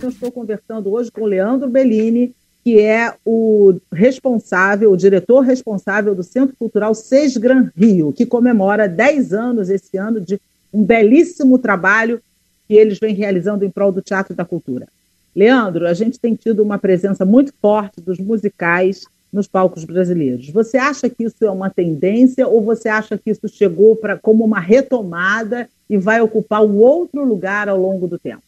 Eu 0.00 0.08
estou 0.10 0.32
conversando 0.32 0.90
hoje 0.90 1.10
com 1.10 1.22
o 1.22 1.26
Leandro 1.26 1.68
Bellini, 1.68 2.32
que 2.64 2.80
é 2.80 3.14
o 3.24 3.76
responsável, 3.92 4.92
o 4.92 4.96
diretor 4.96 5.40
responsável 5.40 6.14
do 6.14 6.22
Centro 6.22 6.54
Cultural 6.56 6.94
Sesgran 6.94 7.70
Rio, 7.76 8.12
que 8.12 8.26
comemora 8.26 8.88
10 8.88 9.32
anos 9.32 9.70
esse 9.70 9.96
ano 9.96 10.20
de 10.20 10.40
um 10.72 10.84
belíssimo 10.84 11.58
trabalho 11.58 12.20
que 12.66 12.74
eles 12.74 12.98
vêm 12.98 13.14
realizando 13.14 13.64
em 13.64 13.70
prol 13.70 13.90
do 13.90 14.02
teatro 14.02 14.34
e 14.34 14.36
da 14.36 14.44
cultura. 14.44 14.86
Leandro, 15.34 15.86
a 15.86 15.94
gente 15.94 16.18
tem 16.18 16.34
tido 16.34 16.62
uma 16.62 16.78
presença 16.78 17.24
muito 17.24 17.52
forte 17.60 18.00
dos 18.00 18.18
musicais 18.18 19.04
nos 19.32 19.46
palcos 19.46 19.84
brasileiros. 19.84 20.50
Você 20.50 20.76
acha 20.76 21.08
que 21.08 21.24
isso 21.24 21.44
é 21.44 21.50
uma 21.50 21.70
tendência 21.70 22.46
ou 22.46 22.62
você 22.62 22.88
acha 22.88 23.16
que 23.16 23.30
isso 23.30 23.48
chegou 23.48 23.96
para 23.96 24.18
como 24.18 24.44
uma 24.44 24.60
retomada 24.60 25.68
e 25.88 25.96
vai 25.96 26.20
ocupar 26.20 26.62
um 26.62 26.78
outro 26.78 27.24
lugar 27.24 27.68
ao 27.68 27.78
longo 27.78 28.06
do 28.06 28.18
tempo? 28.18 28.42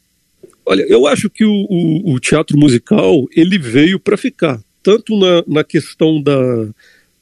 Olha, 0.64 0.82
eu 0.88 1.06
acho 1.06 1.28
que 1.28 1.44
o, 1.44 1.66
o, 1.68 2.14
o 2.14 2.20
teatro 2.20 2.56
musical 2.56 3.26
ele 3.34 3.58
veio 3.58 3.98
para 3.98 4.16
ficar, 4.16 4.62
tanto 4.82 5.18
na, 5.18 5.42
na 5.46 5.64
questão 5.64 6.22
da, 6.22 6.38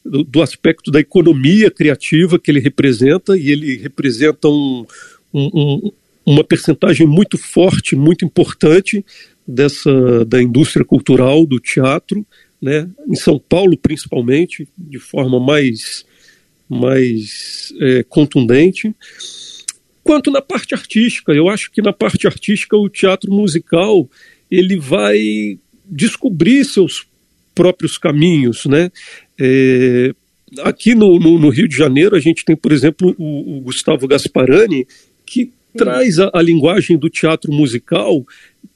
do, 0.04 0.24
do, 0.24 0.42
aspecto 0.42 0.90
da 0.90 1.00
economia 1.00 1.70
criativa 1.70 2.38
que 2.38 2.50
ele 2.50 2.60
representa, 2.60 3.38
e 3.38 3.50
ele 3.50 3.76
representa 3.76 4.48
um, 4.48 4.84
um, 5.32 5.92
uma 6.26 6.44
percentagem 6.44 7.06
muito 7.06 7.38
forte, 7.38 7.96
muito 7.96 8.24
importante 8.24 9.04
dessa 9.46 10.26
da 10.26 10.42
indústria 10.42 10.84
cultural 10.84 11.46
do 11.46 11.58
teatro, 11.58 12.26
né? 12.60 12.86
Em 13.08 13.14
São 13.14 13.38
Paulo 13.38 13.78
principalmente, 13.78 14.68
de 14.76 14.98
forma 14.98 15.40
mais 15.40 16.04
mais 16.68 17.72
é, 17.80 18.02
contundente 18.02 18.94
quanto 20.08 20.30
na 20.30 20.40
parte 20.40 20.74
artística. 20.74 21.32
Eu 21.32 21.50
acho 21.50 21.70
que 21.70 21.82
na 21.82 21.92
parte 21.92 22.26
artística 22.26 22.74
o 22.74 22.88
teatro 22.88 23.30
musical 23.30 24.08
ele 24.50 24.78
vai 24.78 25.58
descobrir 25.84 26.64
seus 26.64 27.06
próprios 27.54 27.98
caminhos, 27.98 28.64
né? 28.64 28.90
É, 29.38 30.14
aqui 30.60 30.94
no, 30.94 31.18
no, 31.18 31.38
no, 31.38 31.50
Rio 31.50 31.68
de 31.68 31.76
Janeiro 31.76 32.16
a 32.16 32.20
gente 32.20 32.42
tem, 32.42 32.56
por 32.56 32.72
exemplo, 32.72 33.14
o, 33.18 33.58
o 33.58 33.60
Gustavo 33.60 34.08
Gasparani 34.08 34.86
que 35.26 35.44
Sim. 35.44 35.52
traz 35.76 36.18
a, 36.18 36.30
a 36.32 36.40
linguagem 36.40 36.96
do 36.96 37.10
teatro 37.10 37.52
musical 37.52 38.26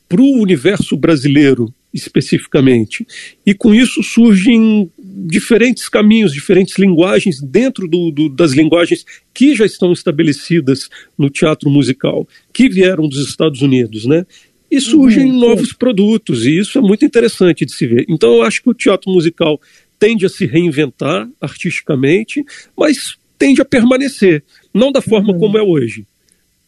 para 0.06 0.20
o 0.20 0.38
universo 0.38 0.98
brasileiro 0.98 1.72
especificamente. 1.92 3.06
E 3.44 3.54
com 3.54 3.74
isso 3.74 4.02
surgem 4.02 4.90
diferentes 4.98 5.88
caminhos, 5.88 6.32
diferentes 6.32 6.78
linguagens 6.78 7.40
dentro 7.40 7.86
do, 7.86 8.10
do, 8.10 8.28
das 8.28 8.52
linguagens 8.52 9.04
que 9.34 9.54
já 9.54 9.66
estão 9.66 9.92
estabelecidas 9.92 10.88
no 11.18 11.28
teatro 11.28 11.68
musical, 11.68 12.26
que 12.52 12.68
vieram 12.68 13.08
dos 13.08 13.28
Estados 13.28 13.60
Unidos, 13.60 14.06
né? 14.06 14.26
E 14.70 14.80
surgem 14.80 15.30
uhum, 15.30 15.38
novos 15.38 15.74
produtos, 15.74 16.46
e 16.46 16.58
isso 16.58 16.78
é 16.78 16.80
muito 16.80 17.04
interessante 17.04 17.66
de 17.66 17.74
se 17.74 17.86
ver. 17.86 18.06
Então, 18.08 18.36
eu 18.36 18.42
acho 18.42 18.62
que 18.62 18.70
o 18.70 18.74
teatro 18.74 19.10
musical 19.12 19.60
tende 19.98 20.24
a 20.24 20.30
se 20.30 20.46
reinventar 20.46 21.28
artisticamente, 21.38 22.42
mas 22.74 23.16
tende 23.38 23.60
a 23.60 23.66
permanecer, 23.66 24.42
não 24.72 24.90
da 24.90 25.02
forma 25.02 25.32
uhum. 25.32 25.38
como 25.38 25.58
é 25.58 25.62
hoje, 25.62 26.06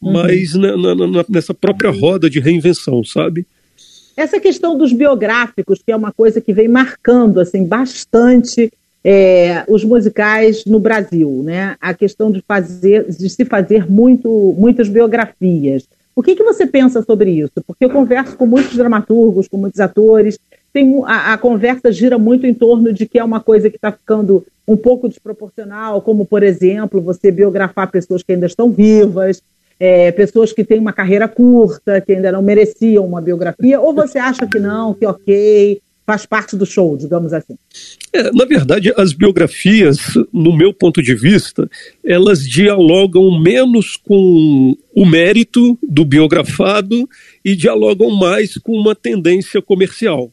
uhum. 0.03 0.13
mas 0.13 0.55
na, 0.55 0.77
na, 0.77 0.95
na, 0.95 1.25
nessa 1.31 1.55
própria 1.55 1.91
roda 1.91 2.29
de 2.29 2.41
reinvenção, 2.41 3.03
sabe? 3.03 3.47
Essa 4.17 4.39
questão 4.39 4.79
dos 4.79 4.93
biográficos, 4.93 5.81
que 5.85 5.91
é 5.91 5.97
uma 5.97 6.13
coisa 6.13 6.41
que 6.41 6.53
vem 6.53 6.69
marcando 6.69 7.41
assim 7.41 7.65
bastante 7.65 8.73
é, 9.05 9.65
os 9.69 9.85
musicais 9.85 10.65
no 10.65 10.81
Brasil, 10.81 11.43
né? 11.45 11.77
A 11.81 11.93
questão 11.93 12.31
de 12.31 12.41
fazer, 12.41 13.07
de 13.11 13.29
se 13.29 13.45
fazer 13.45 13.91
muito, 13.91 14.55
muitas 14.57 14.89
biografias. 14.89 15.85
O 16.17 16.23
que, 16.23 16.37
que 16.37 16.45
você 16.45 16.65
pensa 16.65 17.03
sobre 17.03 17.31
isso? 17.31 17.63
Porque 17.67 17.85
eu 17.85 17.91
converso 17.91 18.37
com 18.37 18.47
muitos 18.47 18.77
dramaturgos, 18.77 19.49
com 19.49 19.57
muitos 19.57 19.81
atores. 19.81 20.39
Tem, 20.73 21.03
a, 21.05 21.35
a 21.35 21.39
conversa 21.39 21.93
gira 21.93 22.17
muito 22.17 22.47
em 22.47 22.55
torno 22.55 22.93
de 22.93 23.07
que 23.07 23.19
é 23.19 23.25
uma 23.25 23.41
coisa 23.41 23.69
que 23.69 23.77
está 23.77 23.91
ficando 23.91 24.45
um 24.67 24.77
pouco 24.77 25.09
desproporcional, 25.09 26.01
como, 26.01 26.25
por 26.25 26.43
exemplo, 26.43 27.01
você 27.01 27.31
biografar 27.31 27.91
pessoas 27.91 28.23
que 28.23 28.33
ainda 28.33 28.47
estão 28.47 28.71
vivas, 28.71 29.43
é, 29.79 30.13
pessoas 30.13 30.53
que 30.53 30.65
têm 30.65 30.79
uma 30.79 30.93
carreira 30.93 31.29
curta, 31.29 32.01
que 32.01 32.13
ainda 32.13 32.33
não 32.33 32.43
mereciam 32.43 33.07
uma 33.07 33.21
biografia, 33.21 33.81
ou 33.81 33.95
você 33.95 34.19
acha 34.19 34.47
que 34.47 34.59
não, 34.59 34.95
que 34.95 35.07
ok, 35.07 35.81
faz 36.07 36.27
parte 36.27 36.57
do 36.57 36.67
show, 36.67 36.97
digamos 36.97 37.33
assim? 37.33 37.57
É, 38.13 38.31
na 38.31 38.45
verdade, 38.45 38.93
as 38.97 39.13
biografias, 39.13 39.99
no 40.33 40.57
meu 40.57 40.73
ponto 40.73 41.03
de 41.03 41.15
vista, 41.15 41.69
elas 42.05 42.47
dialogam 42.47 43.41
menos 43.41 43.97
com 43.97 44.77
o 44.95 45.07
mérito 45.07 45.79
do 45.83 46.05
biografado 46.05 47.09
e 47.45 47.57
dialogam 47.57 48.11
mais 48.11 48.59
com 48.59 48.73
uma 48.73 48.95
tendência 48.95 49.63
comercial. 49.63 50.31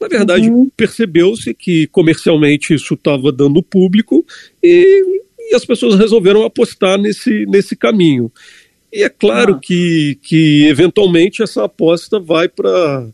Na 0.00 0.06
verdade, 0.06 0.48
uhum. 0.48 0.70
percebeu-se 0.76 1.52
que 1.52 1.88
comercialmente 1.88 2.72
isso 2.72 2.94
estava 2.94 3.32
dando 3.32 3.62
público 3.62 4.24
e, 4.62 5.22
e, 5.50 5.54
as 5.56 5.64
pessoas 5.64 5.98
resolveram 5.98 6.44
apostar 6.44 6.96
nesse, 6.98 7.44
nesse 7.46 7.74
caminho. 7.74 8.30
E 8.92 9.02
é 9.02 9.08
claro 9.08 9.54
ah. 9.54 9.58
que, 9.60 10.18
que, 10.22 10.66
eventualmente, 10.66 11.42
essa 11.42 11.64
aposta 11.64 12.18
vai 12.18 12.48
para 12.48 13.12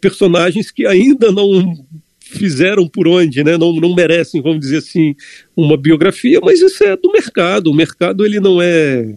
personagens 0.00 0.70
que 0.70 0.86
ainda 0.86 1.30
não 1.30 1.84
fizeram 2.18 2.88
por 2.88 3.06
onde, 3.06 3.44
né? 3.44 3.56
não, 3.56 3.72
não 3.74 3.94
merecem, 3.94 4.42
vamos 4.42 4.60
dizer 4.60 4.78
assim, 4.78 5.14
uma 5.56 5.76
biografia, 5.76 6.40
mas 6.42 6.60
isso 6.60 6.82
é 6.82 6.96
do 6.96 7.12
mercado. 7.12 7.70
O 7.70 7.74
mercado 7.74 8.24
ele 8.24 8.40
não 8.40 8.60
é. 8.60 9.14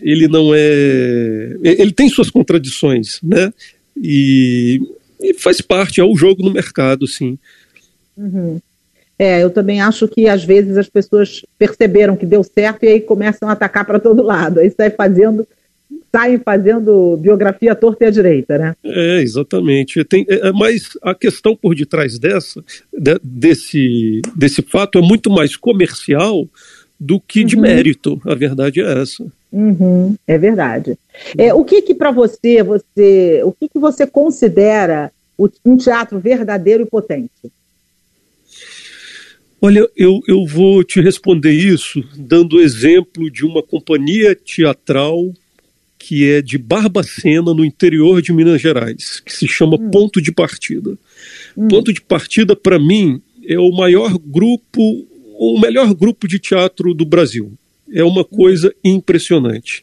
Ele 0.00 0.28
não 0.28 0.54
é. 0.54 1.56
Ele 1.62 1.92
tem 1.92 2.08
suas 2.08 2.30
contradições, 2.30 3.18
né? 3.22 3.52
E, 3.96 4.80
e 5.20 5.34
faz 5.34 5.60
parte, 5.60 6.00
é 6.00 6.04
o 6.04 6.16
jogo 6.16 6.42
no 6.42 6.52
mercado, 6.52 7.06
sim. 7.06 7.38
Uhum. 8.16 8.60
É, 9.20 9.44
eu 9.44 9.50
também 9.50 9.82
acho 9.82 10.08
que 10.08 10.26
às 10.26 10.42
vezes 10.42 10.78
as 10.78 10.88
pessoas 10.88 11.44
perceberam 11.58 12.16
que 12.16 12.24
deu 12.24 12.42
certo 12.42 12.84
e 12.84 12.88
aí 12.88 13.00
começam 13.02 13.50
a 13.50 13.52
atacar 13.52 13.84
para 13.84 14.00
todo 14.00 14.22
lado. 14.22 14.60
Aí 14.60 14.70
sai 14.70 14.88
fazendo, 14.88 15.46
saem 16.10 16.38
fazendo 16.38 17.18
biografia 17.18 17.74
torta 17.74 18.04
e 18.04 18.06
à 18.06 18.10
direita, 18.10 18.56
né? 18.56 18.74
É, 18.82 19.20
exatamente. 19.20 20.02
Tem, 20.06 20.24
é, 20.26 20.48
é, 20.48 20.52
mas 20.52 20.96
a 21.02 21.14
questão 21.14 21.54
por 21.54 21.74
detrás 21.74 22.18
dessa, 22.18 22.64
de, 22.90 23.20
desse, 23.22 24.22
desse 24.34 24.62
fato 24.62 24.98
é 24.98 25.02
muito 25.02 25.28
mais 25.28 25.54
comercial 25.54 26.48
do 26.98 27.20
que 27.20 27.44
de 27.44 27.56
uhum. 27.56 27.62
mérito. 27.62 28.18
A 28.24 28.34
verdade 28.34 28.80
é 28.80 29.02
essa. 29.02 29.22
Uhum, 29.52 30.16
é 30.26 30.38
verdade. 30.38 30.96
É, 31.36 31.52
o 31.52 31.62
que 31.62 31.82
que 31.82 31.94
para 31.94 32.10
você, 32.10 32.62
você, 32.62 33.42
o 33.44 33.52
que 33.52 33.68
que 33.68 33.78
você 33.78 34.06
considera 34.06 35.12
um 35.62 35.76
teatro 35.76 36.18
verdadeiro 36.18 36.84
e 36.84 36.86
potente? 36.86 37.52
Olha, 39.62 39.86
eu, 39.96 40.20
eu 40.26 40.46
vou 40.46 40.82
te 40.82 41.00
responder 41.00 41.52
isso 41.52 42.02
dando 42.16 42.56
o 42.56 42.60
exemplo 42.60 43.30
de 43.30 43.44
uma 43.44 43.62
companhia 43.62 44.34
teatral 44.34 45.32
que 46.00 46.26
é 46.30 46.40
de 46.40 46.56
Barbacena, 46.56 47.52
no 47.52 47.62
interior 47.62 48.22
de 48.22 48.32
Minas 48.32 48.60
Gerais, 48.60 49.20
que 49.20 49.32
se 49.32 49.46
chama 49.46 49.76
hum. 49.76 49.90
Ponto 49.90 50.20
de 50.20 50.32
Partida. 50.32 50.98
Hum. 51.54 51.68
Ponto 51.68 51.92
de 51.92 52.00
Partida, 52.00 52.56
para 52.56 52.78
mim, 52.78 53.20
é 53.46 53.58
o 53.58 53.70
maior 53.70 54.18
grupo, 54.18 55.06
o 55.38 55.60
melhor 55.60 55.92
grupo 55.94 56.26
de 56.26 56.38
teatro 56.38 56.94
do 56.94 57.04
Brasil. 57.04 57.52
É 57.92 58.02
uma 58.02 58.24
coisa 58.24 58.74
impressionante. 58.82 59.82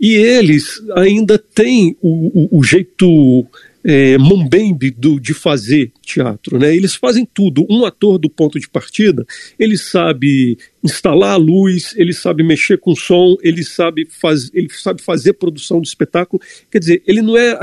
E 0.00 0.14
eles 0.14 0.82
ainda 0.96 1.38
têm 1.38 1.96
o, 2.02 2.56
o, 2.56 2.58
o 2.58 2.64
jeito 2.64 3.46
é, 3.84 4.16
Mumbembe 4.18 4.90
do, 4.90 5.18
de 5.18 5.34
fazer 5.34 5.92
teatro, 6.02 6.58
né? 6.58 6.74
Eles 6.74 6.94
fazem 6.94 7.26
tudo. 7.26 7.66
Um 7.68 7.84
ator 7.84 8.18
do 8.18 8.30
ponto 8.30 8.58
de 8.58 8.68
partida, 8.68 9.26
ele 9.58 9.76
sabe 9.76 10.58
instalar 10.82 11.32
a 11.32 11.36
luz, 11.36 11.94
ele 11.96 12.12
sabe 12.12 12.42
mexer 12.42 12.78
com 12.78 12.94
som, 12.94 13.36
ele 13.42 13.64
sabe, 13.64 14.06
faz, 14.08 14.50
ele 14.54 14.68
sabe 14.70 15.02
fazer 15.02 15.34
produção 15.34 15.80
de 15.80 15.88
espetáculo. 15.88 16.42
Quer 16.70 16.78
dizer, 16.78 17.02
ele 17.06 17.22
não 17.22 17.36
é 17.36 17.58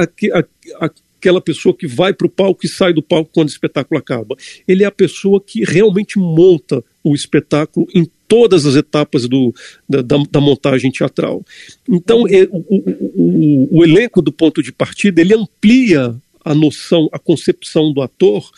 aquela 0.80 1.42
pessoa 1.42 1.76
que 1.76 1.88
vai 1.88 2.14
para 2.14 2.28
o 2.28 2.30
palco 2.30 2.66
e 2.66 2.70
sai 2.70 2.94
do 2.94 3.04
palco 3.04 3.32
quando 3.34 3.48
o 3.48 3.52
espetáculo 3.52 4.00
acaba. 4.00 4.36
Ele 4.68 4.84
é 4.84 4.88
a 4.88 4.92
pessoa 4.92 5.42
que 5.42 5.64
realmente 5.64 6.18
monta 6.18 6.84
o 7.04 7.16
espetáculo 7.16 7.88
em 7.94 8.10
todas 8.30 8.66
as 8.66 8.76
etapas 8.76 9.28
do, 9.28 9.54
da, 9.90 10.02
da, 10.02 10.18
da 10.30 10.40
montagem 10.40 10.92
teatral. 10.92 11.44
Então, 11.90 12.26
é, 12.28 12.48
o, 12.52 12.64
o, 12.70 13.80
o, 13.80 13.84
elenco 13.84 14.22
do 14.22 14.32
ponto 14.32 14.62
de 14.64 14.72
partida 14.72 15.20
ele 15.20 15.34
amplia 15.34 16.16
a 16.46 16.54
noção, 16.54 17.10
a 17.12 17.18
concepção 17.20 17.92
do 17.92 18.02
ator 18.02 18.50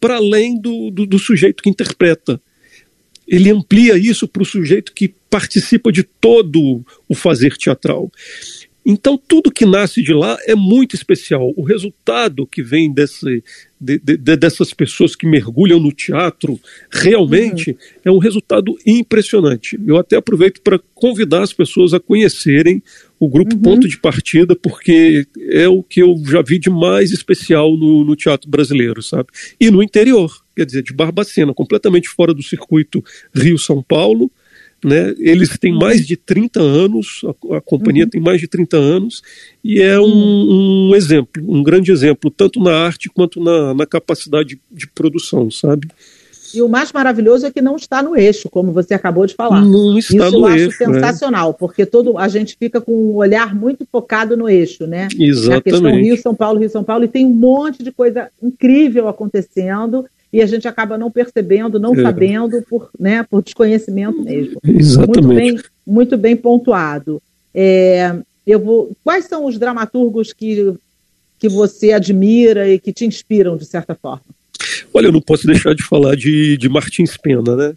para 0.00 0.16
além 0.16 0.60
do, 0.60 0.90
do, 0.90 1.06
do 1.06 1.18
sujeito 1.18 1.62
que 1.62 1.70
interpreta. 1.70 2.40
Ele 3.26 3.50
amplia 3.50 3.96
isso 3.96 4.26
para 4.26 4.42
o 4.42 4.46
sujeito 4.46 4.92
que 4.92 5.14
participa 5.30 5.92
de 5.92 6.02
todo 6.02 6.84
o 7.08 7.14
fazer 7.14 7.56
teatral. 7.56 8.10
Então, 8.84 9.18
tudo 9.18 9.50
que 9.50 9.66
nasce 9.66 10.02
de 10.02 10.12
lá 10.12 10.38
é 10.46 10.54
muito 10.54 10.94
especial. 10.94 11.52
O 11.56 11.62
resultado 11.62 12.46
que 12.46 12.62
vem 12.62 12.92
desse, 12.92 13.44
de, 13.80 13.98
de, 13.98 14.16
dessas 14.36 14.72
pessoas 14.72 15.14
que 15.14 15.26
mergulham 15.26 15.78
no 15.78 15.92
teatro 15.92 16.58
realmente 16.90 17.70
uhum. 17.70 17.76
é 18.06 18.10
um 18.10 18.18
resultado 18.18 18.76
impressionante. 18.86 19.78
Eu 19.86 19.98
até 19.98 20.16
aproveito 20.16 20.62
para 20.62 20.80
convidar 20.94 21.42
as 21.42 21.52
pessoas 21.52 21.92
a 21.92 22.00
conhecerem 22.00 22.82
o 23.18 23.28
grupo 23.28 23.54
uhum. 23.54 23.60
Ponto 23.60 23.86
de 23.86 23.98
Partida, 23.98 24.56
porque 24.56 25.26
é 25.50 25.68
o 25.68 25.82
que 25.82 26.00
eu 26.00 26.16
já 26.26 26.40
vi 26.40 26.58
de 26.58 26.70
mais 26.70 27.10
especial 27.12 27.76
no, 27.76 28.02
no 28.02 28.16
teatro 28.16 28.48
brasileiro, 28.48 29.02
sabe? 29.02 29.28
E 29.60 29.70
no 29.70 29.82
interior, 29.82 30.32
quer 30.56 30.64
dizer, 30.64 30.82
de 30.82 30.94
Barbacena, 30.94 31.52
completamente 31.52 32.08
fora 32.08 32.32
do 32.32 32.42
circuito 32.42 33.04
Rio-São 33.34 33.82
Paulo 33.82 34.30
né? 34.84 35.14
Eles 35.18 35.58
têm 35.58 35.76
mais 35.76 36.06
de 36.06 36.16
30 36.16 36.60
anos, 36.60 37.22
a, 37.24 37.56
a 37.56 37.60
companhia 37.60 38.04
uhum. 38.04 38.10
tem 38.10 38.20
mais 38.20 38.40
de 38.40 38.48
30 38.48 38.76
anos, 38.76 39.22
e 39.62 39.80
é 39.80 39.98
um, 39.98 40.90
um, 40.90 40.94
exemplo, 40.94 41.42
um 41.46 41.62
grande 41.62 41.92
exemplo, 41.92 42.30
tanto 42.30 42.60
na 42.60 42.72
arte 42.72 43.08
quanto 43.08 43.42
na, 43.42 43.74
na 43.74 43.86
capacidade 43.86 44.60
de 44.70 44.86
produção, 44.88 45.50
sabe? 45.50 45.88
E 46.54 46.60
o 46.62 46.68
mais 46.68 46.92
maravilhoso 46.92 47.46
é 47.46 47.50
que 47.50 47.60
não 47.60 47.76
está 47.76 48.02
no 48.02 48.16
eixo, 48.16 48.48
como 48.48 48.72
você 48.72 48.94
acabou 48.94 49.24
de 49.24 49.34
falar. 49.34 49.64
Não 49.64 49.96
está 49.96 50.26
Isso 50.26 50.38
no 50.38 50.48
eu 50.48 50.54
eixo. 50.54 50.68
acho 50.68 50.82
é. 50.82 50.86
sensacional, 50.86 51.50
é. 51.50 51.52
porque 51.52 51.86
todo 51.86 52.18
a 52.18 52.28
gente 52.28 52.56
fica 52.58 52.80
com 52.80 52.92
um 52.92 53.16
olhar 53.16 53.54
muito 53.54 53.86
focado 53.90 54.36
no 54.36 54.48
eixo, 54.48 54.86
né? 54.86 55.08
Exatamente. 55.16 55.48
Na 55.48 55.62
questão 55.62 56.00
Rio, 56.00 56.16
São 56.20 56.34
Paulo, 56.34 56.58
Rio, 56.58 56.70
São 56.70 56.84
Paulo, 56.84 57.04
e 57.04 57.08
tem 57.08 57.24
um 57.24 57.30
monte 57.30 57.82
de 57.82 57.92
coisa 57.92 58.28
incrível 58.42 59.08
acontecendo 59.08 60.04
e 60.32 60.40
a 60.40 60.46
gente 60.46 60.68
acaba 60.68 60.96
não 60.96 61.10
percebendo, 61.10 61.78
não 61.78 61.94
é. 61.94 62.02
sabendo 62.02 62.62
por, 62.62 62.90
né, 62.98 63.24
por 63.24 63.42
desconhecimento 63.42 64.22
mesmo. 64.22 64.60
Exatamente. 64.64 65.22
Muito 65.22 65.34
bem, 65.34 65.60
muito 65.86 66.16
bem 66.16 66.36
pontuado. 66.36 67.20
É, 67.54 68.14
eu 68.46 68.60
vou, 68.60 68.96
quais 69.02 69.24
são 69.24 69.44
os 69.44 69.58
dramaturgos 69.58 70.32
que, 70.32 70.72
que 71.38 71.48
você 71.48 71.92
admira 71.92 72.68
e 72.68 72.78
que 72.78 72.92
te 72.92 73.04
inspiram 73.04 73.56
de 73.56 73.64
certa 73.64 73.94
forma? 73.94 74.24
Olha, 74.94 75.06
eu 75.06 75.12
não 75.12 75.20
posso 75.20 75.46
deixar 75.46 75.74
de 75.74 75.82
falar 75.82 76.16
de, 76.16 76.56
de 76.56 76.68
Martins 76.68 77.16
Pena, 77.16 77.56
né? 77.56 77.74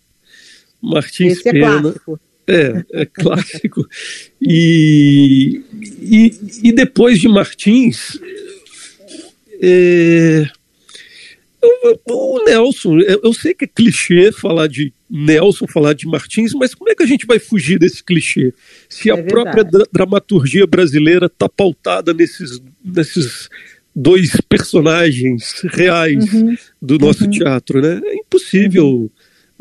Martins 0.82 1.40
Esse 1.40 1.50
é 1.50 1.54
Pena. 1.54 1.82
clássico. 1.82 2.20
É, 2.46 2.84
é 2.94 3.06
clássico. 3.12 3.88
E, 4.42 5.62
e, 6.02 6.34
e 6.64 6.72
depois 6.72 7.20
de 7.20 7.28
Martins, 7.28 8.20
é, 9.62 10.46
o 12.10 12.44
Nelson, 12.46 13.00
eu 13.00 13.34
sei 13.34 13.54
que 13.54 13.66
é 13.66 13.68
clichê 13.68 14.32
falar 14.32 14.68
de 14.68 14.94
Nelson, 15.10 15.68
falar 15.68 15.94
de 15.94 16.08
Martins, 16.08 16.54
mas 16.54 16.74
como 16.74 16.90
é 16.90 16.96
que 16.96 17.04
a 17.04 17.08
gente 17.08 17.26
vai 17.26 17.40
fugir 17.40 17.80
desse 17.80 18.04
clichê? 18.04 18.54
Se 18.90 19.10
a 19.10 19.16
é 19.16 19.22
própria 19.24 19.66
dramaturgia 19.92 20.68
brasileira 20.68 21.28
está 21.28 21.48
pautada 21.48 22.14
nesses, 22.14 22.62
nesses 22.84 23.50
dois 23.96 24.32
personagens 24.50 25.62
reais 25.72 26.34
uhum. 26.34 26.56
do 26.82 26.98
nosso 26.98 27.26
uhum. 27.26 27.30
teatro, 27.30 27.82
né? 27.82 28.02
É 28.04 28.16
impossível 28.16 28.86
uhum 28.86 29.10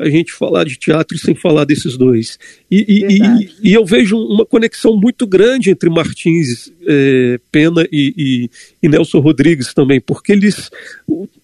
a 0.03 0.09
gente 0.09 0.31
falar 0.33 0.65
de 0.65 0.77
teatro 0.77 1.17
sem 1.17 1.33
falar 1.33 1.65
desses 1.65 1.97
dois. 1.97 2.37
E, 2.69 2.85
e, 2.87 3.17
e, 3.17 3.69
e 3.69 3.73
eu 3.73 3.85
vejo 3.85 4.17
uma 4.17 4.45
conexão 4.45 4.95
muito 4.95 5.25
grande 5.25 5.69
entre 5.69 5.89
Martins 5.89 6.71
é, 6.85 7.39
Pena 7.51 7.87
e, 7.91 8.49
Nelson 8.81 9.19
Rodrigues 9.19 9.73
também, 9.73 10.01
porque 10.01 10.33
eles, 10.33 10.69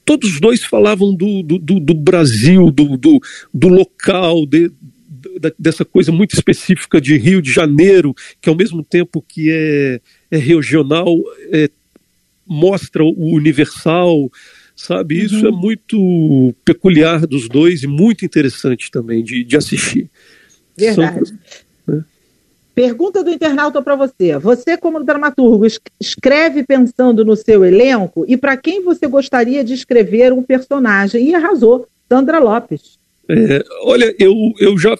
todos 0.03 0.33
os 0.33 0.39
dois 0.39 0.63
falavam 0.63 1.15
do, 1.15 1.41
do, 1.41 1.79
do 1.79 1.93
Brasil, 1.93 2.69
do, 2.69 2.97
do, 2.97 3.19
do 3.53 3.67
local, 3.67 4.45
de, 4.45 4.71
dessa 5.57 5.85
coisa 5.85 6.11
muito 6.11 6.33
específica 6.33 6.99
de 6.99 7.17
Rio 7.17 7.41
de 7.41 7.51
Janeiro, 7.51 8.13
que 8.41 8.49
ao 8.49 8.55
mesmo 8.55 8.83
tempo 8.83 9.23
que 9.27 9.49
é, 9.49 10.01
é 10.29 10.37
regional, 10.37 11.15
é, 11.51 11.69
mostra 12.45 13.03
o 13.03 13.35
universal, 13.35 14.29
sabe? 14.79 15.23
Isso 15.23 15.45
é 15.45 15.49
uhum. 15.49 15.57
muito 15.57 16.55
peculiar 16.63 17.27
dos 17.27 17.49
dois 17.49 17.83
e 17.83 17.87
muito 17.87 18.23
interessante 18.23 18.89
também 18.89 19.23
de, 19.23 19.43
de 19.43 19.57
assistir. 19.57 20.09
Verdade. 20.75 21.27
São, 21.27 21.95
né? 21.95 22.03
Pergunta 22.73 23.21
do 23.21 23.29
internauta 23.29 23.81
para 23.81 23.97
você. 23.97 24.37
Você, 24.37 24.77
como 24.77 25.03
dramaturgo, 25.03 25.65
escreve 25.99 26.63
pensando 26.63 27.25
no 27.25 27.35
seu 27.35 27.65
elenco 27.65 28.23
e 28.25 28.37
para 28.37 28.55
quem 28.55 28.81
você 28.81 29.05
gostaria 29.05 29.65
de 29.65 29.73
escrever 29.73 30.31
um 30.31 30.41
personagem? 30.41 31.27
E 31.27 31.35
arrasou, 31.35 31.85
Sandra 32.07 32.39
Lopes. 32.39 32.97
É, 33.27 33.61
olha, 33.81 34.15
eu, 34.17 34.33
eu 34.59 34.77
já. 34.77 34.97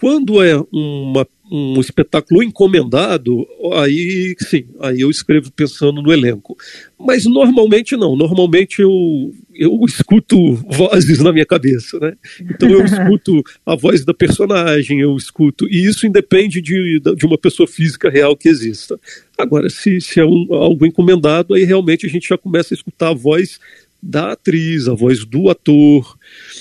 Quando 0.00 0.42
é 0.42 0.60
uma 0.72 1.24
um 1.54 1.78
espetáculo 1.78 2.42
encomendado, 2.42 3.46
aí 3.74 4.34
sim, 4.38 4.64
aí 4.80 5.02
eu 5.02 5.10
escrevo 5.10 5.52
pensando 5.52 6.00
no 6.00 6.10
elenco. 6.10 6.56
Mas 6.98 7.26
normalmente 7.26 7.94
não, 7.94 8.16
normalmente 8.16 8.80
eu, 8.80 9.34
eu 9.54 9.78
escuto 9.86 10.54
vozes 10.54 11.18
na 11.18 11.30
minha 11.30 11.44
cabeça, 11.44 11.98
né? 12.00 12.14
Então 12.40 12.70
eu 12.70 12.82
escuto 12.86 13.42
a 13.66 13.76
voz 13.76 14.02
da 14.02 14.14
personagem, 14.14 15.00
eu 15.00 15.14
escuto, 15.14 15.68
e 15.68 15.84
isso 15.84 16.06
independe 16.06 16.62
de, 16.62 16.98
de 16.98 17.26
uma 17.26 17.36
pessoa 17.36 17.66
física 17.66 18.08
real 18.08 18.34
que 18.34 18.48
exista. 18.48 18.98
Agora, 19.36 19.68
se, 19.68 20.00
se 20.00 20.20
é 20.20 20.24
um, 20.24 20.46
algo 20.54 20.86
encomendado, 20.86 21.52
aí 21.52 21.64
realmente 21.64 22.06
a 22.06 22.08
gente 22.08 22.30
já 22.30 22.38
começa 22.38 22.72
a 22.72 22.76
escutar 22.76 23.10
a 23.10 23.14
voz 23.14 23.60
da 24.02 24.32
atriz, 24.32 24.88
a 24.88 24.94
voz 24.94 25.22
do 25.26 25.50
ator. 25.50 26.16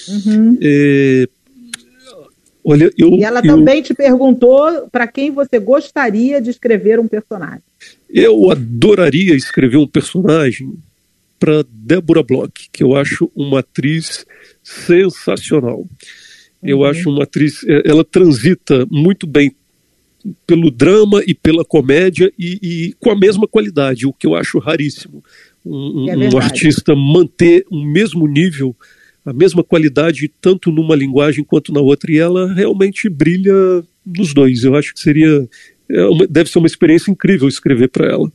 Uhum. 0.10 0.58
É, 0.62 1.30
Olha, 2.64 2.92
eu, 2.98 3.10
e 3.16 3.24
ela 3.24 3.40
eu, 3.40 3.48
também 3.48 3.82
te 3.82 3.94
perguntou 3.94 4.88
para 4.92 5.08
quem 5.08 5.32
você 5.32 5.60
gostaria 5.60 6.42
de 6.42 6.50
escrever 6.50 7.00
um 7.00 7.08
personagem. 7.08 7.64
Eu 8.10 8.52
adoraria 8.52 9.36
escrever 9.36 9.78
um 9.78 9.88
personagem 9.88 10.74
para 11.40 11.66
Débora 11.68 12.22
Bloch, 12.22 12.70
que 12.72 12.84
eu 12.84 12.96
acho 12.96 13.32
uma 13.36 13.60
atriz 13.60 14.26
sensacional. 14.64 15.80
Uhum. 15.80 15.88
Eu 16.62 16.86
acho 16.86 17.10
uma 17.10 17.24
atriz, 17.24 17.64
é, 17.68 17.82
ela 17.90 18.04
transita 18.04 18.86
muito 18.92 19.26
bem 19.26 19.52
pelo 20.46 20.70
drama 20.70 21.24
e 21.26 21.34
pela 21.34 21.66
comédia 21.66 22.32
e, 22.38 22.60
e 22.62 22.94
com 23.00 23.10
a 23.10 23.18
mesma 23.18 23.48
qualidade, 23.48 24.06
o 24.06 24.14
que 24.14 24.28
eu 24.28 24.36
acho 24.36 24.60
raríssimo. 24.60 25.24
Um, 25.66 26.10
é 26.10 26.16
um 26.16 26.38
artista 26.38 26.96
manter 26.96 27.66
o 27.72 27.84
mesmo 27.84 28.28
nível 28.28 28.76
a 29.26 29.34
mesma 29.34 29.64
qualidade 29.64 30.32
tanto 30.42 30.72
numa 30.72 30.96
linguagem 30.96 31.44
quanto 31.44 31.74
na 31.74 31.80
outra 31.80 32.12
e 32.12 32.18
ela 32.18 32.54
realmente 32.54 33.10
brilha 33.10 33.84
nos 34.06 34.34
dois. 34.34 34.64
Eu 34.64 34.76
acho 34.76 34.94
que 34.94 35.00
seria 35.00 35.48
é 35.92 36.28
deve 36.30 36.50
ser 36.50 36.58
uma 36.58 36.68
experiência 36.68 37.12
incrível 37.12 37.48
escrever 37.48 37.90
para 37.90 38.08
ela. 38.08 38.32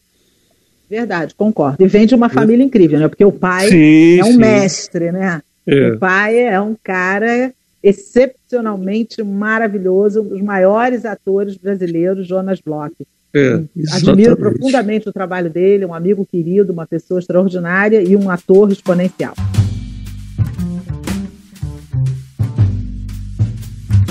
Verdade, 0.89 1.35
concordo. 1.35 1.83
E 1.83 1.89
vem 1.89 2.07
de 2.07 2.15
uma 2.15 2.29
família 2.29 2.63
é. 2.63 2.67
incrível, 2.67 2.99
né? 3.01 3.09
Porque 3.09 3.25
o 3.25 3.33
pai 3.33 3.69
sim, 3.69 4.21
é 4.21 4.25
um 4.25 4.33
sim. 4.33 4.39
mestre, 4.39 5.11
né? 5.11 5.43
É. 5.67 5.93
O 5.93 5.99
pai 5.99 6.39
é 6.39 6.61
um 6.61 6.77
cara 6.81 7.53
excepcionalmente 7.83 9.23
maravilhoso, 9.23 10.21
um 10.21 10.29
dos 10.29 10.41
maiores 10.41 11.05
atores 11.05 11.57
brasileiros, 11.57 12.27
Jonas 12.27 12.61
Bloch. 12.61 12.95
É, 13.35 13.63
Admiro 13.93 14.37
profundamente 14.37 15.09
o 15.09 15.13
trabalho 15.13 15.51
dele, 15.51 15.85
um 15.85 15.93
amigo 15.93 16.25
querido, 16.25 16.73
uma 16.73 16.87
pessoa 16.87 17.21
extraordinária 17.21 18.01
e 18.03 18.17
um 18.17 18.31
ator 18.31 18.71
exponencial. 18.71 19.35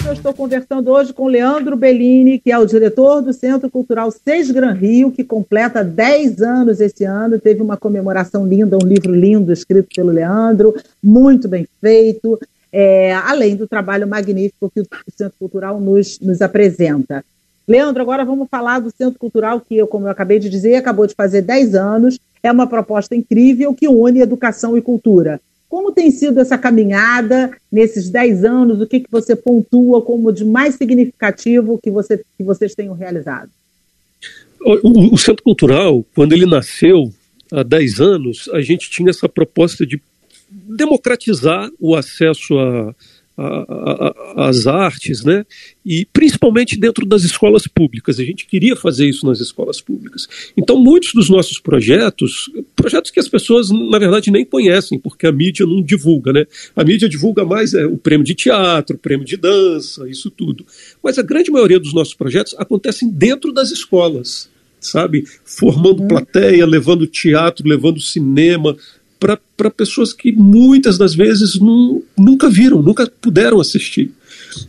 Eu 0.05 0.13
estou 0.13 0.33
conversando 0.35 0.91
hoje 0.91 1.11
com 1.11 1.25
Leandro 1.25 1.75
Bellini, 1.75 2.37
que 2.37 2.51
é 2.51 2.57
o 2.59 2.65
diretor 2.65 3.23
do 3.23 3.33
Centro 3.33 3.71
Cultural 3.71 4.11
Seis 4.11 4.51
Gran 4.51 4.71
Rio, 4.71 5.11
que 5.11 5.23
completa 5.23 5.83
10 5.83 6.43
anos 6.43 6.79
esse 6.79 7.03
ano. 7.03 7.39
Teve 7.39 7.63
uma 7.63 7.75
comemoração 7.75 8.47
linda, 8.47 8.77
um 8.77 8.87
livro 8.87 9.11
lindo 9.15 9.51
escrito 9.51 9.89
pelo 9.95 10.11
Leandro, 10.11 10.75
muito 11.03 11.47
bem 11.47 11.67
feito, 11.81 12.39
é, 12.71 13.13
além 13.13 13.55
do 13.55 13.67
trabalho 13.67 14.07
magnífico 14.07 14.69
que 14.69 14.81
o 14.81 14.87
Centro 15.17 15.33
Cultural 15.39 15.81
nos, 15.81 16.19
nos 16.19 16.39
apresenta. 16.39 17.25
Leandro, 17.67 18.03
agora 18.03 18.23
vamos 18.23 18.47
falar 18.47 18.77
do 18.77 18.91
Centro 18.95 19.17
Cultural, 19.17 19.59
que, 19.59 19.75
eu, 19.75 19.87
como 19.87 20.05
eu 20.05 20.11
acabei 20.11 20.37
de 20.37 20.51
dizer, 20.51 20.75
acabou 20.75 21.07
de 21.07 21.15
fazer 21.15 21.41
10 21.41 21.73
anos. 21.73 22.19
É 22.43 22.51
uma 22.51 22.67
proposta 22.67 23.15
incrível 23.15 23.73
que 23.73 23.87
une 23.87 24.21
educação 24.21 24.77
e 24.77 24.83
cultura. 24.83 25.41
Como 25.67 25.91
tem 25.91 26.12
sido 26.12 26.39
essa 26.39 26.58
caminhada 26.58 27.56
nesses 27.71 28.10
10 28.10 28.45
anos? 28.45 28.82
O 28.82 28.88
que, 28.88 28.99
que 28.99 29.12
você 29.12 29.36
pontua 29.36 30.01
como 30.01 30.32
de 30.32 30.45
mais 30.45 30.75
significativo 30.75 31.80
que, 31.82 31.89
você, 31.89 32.23
que 32.38 32.43
vocês 32.43 32.75
tenham 32.75 32.93
realizado? 32.93 33.49
O, 34.62 35.13
o 35.13 35.17
Centro 35.17 35.43
Cultural, 35.43 36.06
quando 36.15 36.34
ele 36.34 36.45
nasceu 36.45 37.12
há 37.51 37.63
10 37.63 37.99
anos, 37.99 38.49
a 38.54 38.62
gente 38.62 38.89
tinha 38.89 39.10
essa 39.10 39.28
proposta 39.28 39.86
de 39.86 40.01
democratizar 40.49 41.69
o 41.80 41.95
acesso 41.95 42.58
a, 42.58 42.95
as 43.37 44.65
artes, 44.65 45.23
né? 45.23 45.45
E 45.85 46.05
principalmente 46.05 46.79
dentro 46.79 47.05
das 47.05 47.23
escolas 47.23 47.67
públicas. 47.67 48.19
A 48.19 48.23
gente 48.23 48.45
queria 48.45 48.75
fazer 48.75 49.07
isso 49.07 49.25
nas 49.25 49.39
escolas 49.39 49.81
públicas. 49.81 50.27
Então, 50.55 50.81
muitos 50.81 51.13
dos 51.13 51.29
nossos 51.29 51.59
projetos, 51.59 52.49
projetos 52.75 53.11
que 53.11 53.19
as 53.19 53.27
pessoas, 53.27 53.69
na 53.69 53.99
verdade, 53.99 54.31
nem 54.31 54.45
conhecem, 54.45 54.97
porque 54.97 55.27
a 55.27 55.31
mídia 55.31 55.65
não 55.65 55.81
divulga, 55.83 56.31
né? 56.31 56.45
A 56.75 56.83
mídia 56.83 57.09
divulga 57.09 57.43
mais 57.43 57.73
é, 57.73 57.85
o 57.85 57.97
prêmio 57.97 58.25
de 58.25 58.33
teatro, 58.33 58.95
o 58.95 58.99
prêmio 58.99 59.25
de 59.25 59.35
dança, 59.35 60.09
isso 60.09 60.31
tudo. 60.31 60.65
Mas 61.03 61.19
a 61.19 61.23
grande 61.23 61.51
maioria 61.51 61.79
dos 61.79 61.93
nossos 61.93 62.13
projetos 62.13 62.55
acontecem 62.57 63.09
dentro 63.09 63.51
das 63.51 63.71
escolas 63.71 64.49
sabe? 64.79 65.25
Formando 65.43 66.01
uhum. 66.01 66.07
plateia, 66.07 66.63
levando 66.63 67.07
teatro, 67.07 67.67
levando 67.67 67.99
cinema, 67.99 68.77
para 69.19 69.71
pessoas 69.71 70.13
que 70.13 70.32
muitas 70.32 70.97
das 70.97 71.15
vezes 71.15 71.60
nunca 72.17 72.49
viram, 72.49 72.82
nunca 72.82 73.10
puderam 73.21 73.60
assistir. 73.60 74.12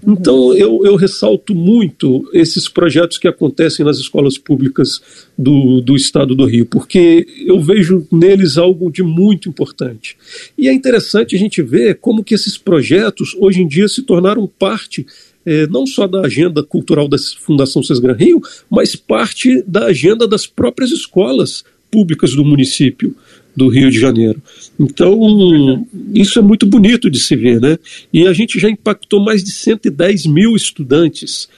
Então 0.06 0.54
eu, 0.54 0.80
eu 0.84 0.96
ressalto 0.96 1.54
muito 1.54 2.28
esses 2.32 2.68
projetos 2.68 3.18
que 3.18 3.28
acontecem 3.28 3.84
nas 3.84 3.98
escolas 3.98 4.38
públicas 4.38 5.00
do, 5.36 5.80
do 5.80 5.94
estado 5.94 6.34
do 6.34 6.44
Rio, 6.44 6.66
porque 6.66 7.26
eu 7.44 7.60
vejo 7.60 8.06
neles 8.10 8.56
algo 8.56 8.90
de 8.90 9.02
muito 9.02 9.48
importante. 9.48 10.16
E 10.56 10.68
é 10.68 10.72
interessante 10.72 11.34
a 11.34 11.38
gente 11.38 11.62
ver 11.62 11.98
como 12.00 12.24
que 12.24 12.34
esses 12.34 12.58
projetos 12.58 13.36
hoje 13.38 13.62
em 13.62 13.68
dia 13.68 13.88
se 13.88 14.02
tornaram 14.02 14.46
parte 14.46 15.06
eh, 15.44 15.66
não 15.68 15.86
só 15.86 16.06
da 16.06 16.22
agenda 16.22 16.62
cultural 16.62 17.08
da 17.08 17.16
Fundação 17.38 17.82
Sesgran 17.82 18.14
Rio, 18.14 18.40
mas 18.68 18.96
parte 18.96 19.62
da 19.66 19.86
agenda 19.86 20.26
das 20.26 20.46
próprias 20.46 20.90
escolas 20.90 21.64
públicas 21.90 22.34
do 22.34 22.44
município 22.44 23.14
do 23.56 23.68
Rio 23.68 23.90
de 23.90 23.98
Janeiro. 23.98 24.42
Então, 24.78 25.86
isso 26.12 26.38
é 26.38 26.42
muito 26.42 26.66
bonito 26.66 27.10
de 27.10 27.18
se 27.18 27.34
ver, 27.34 27.60
né? 27.60 27.78
E 28.12 28.26
a 28.26 28.32
gente 28.32 28.58
já 28.58 28.68
impactou 28.68 29.24
mais 29.24 29.42
de 29.42 29.50
110 29.50 30.26
mil 30.26 30.54
estudantes. 30.54 31.48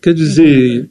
Quer 0.00 0.14
dizer, 0.14 0.88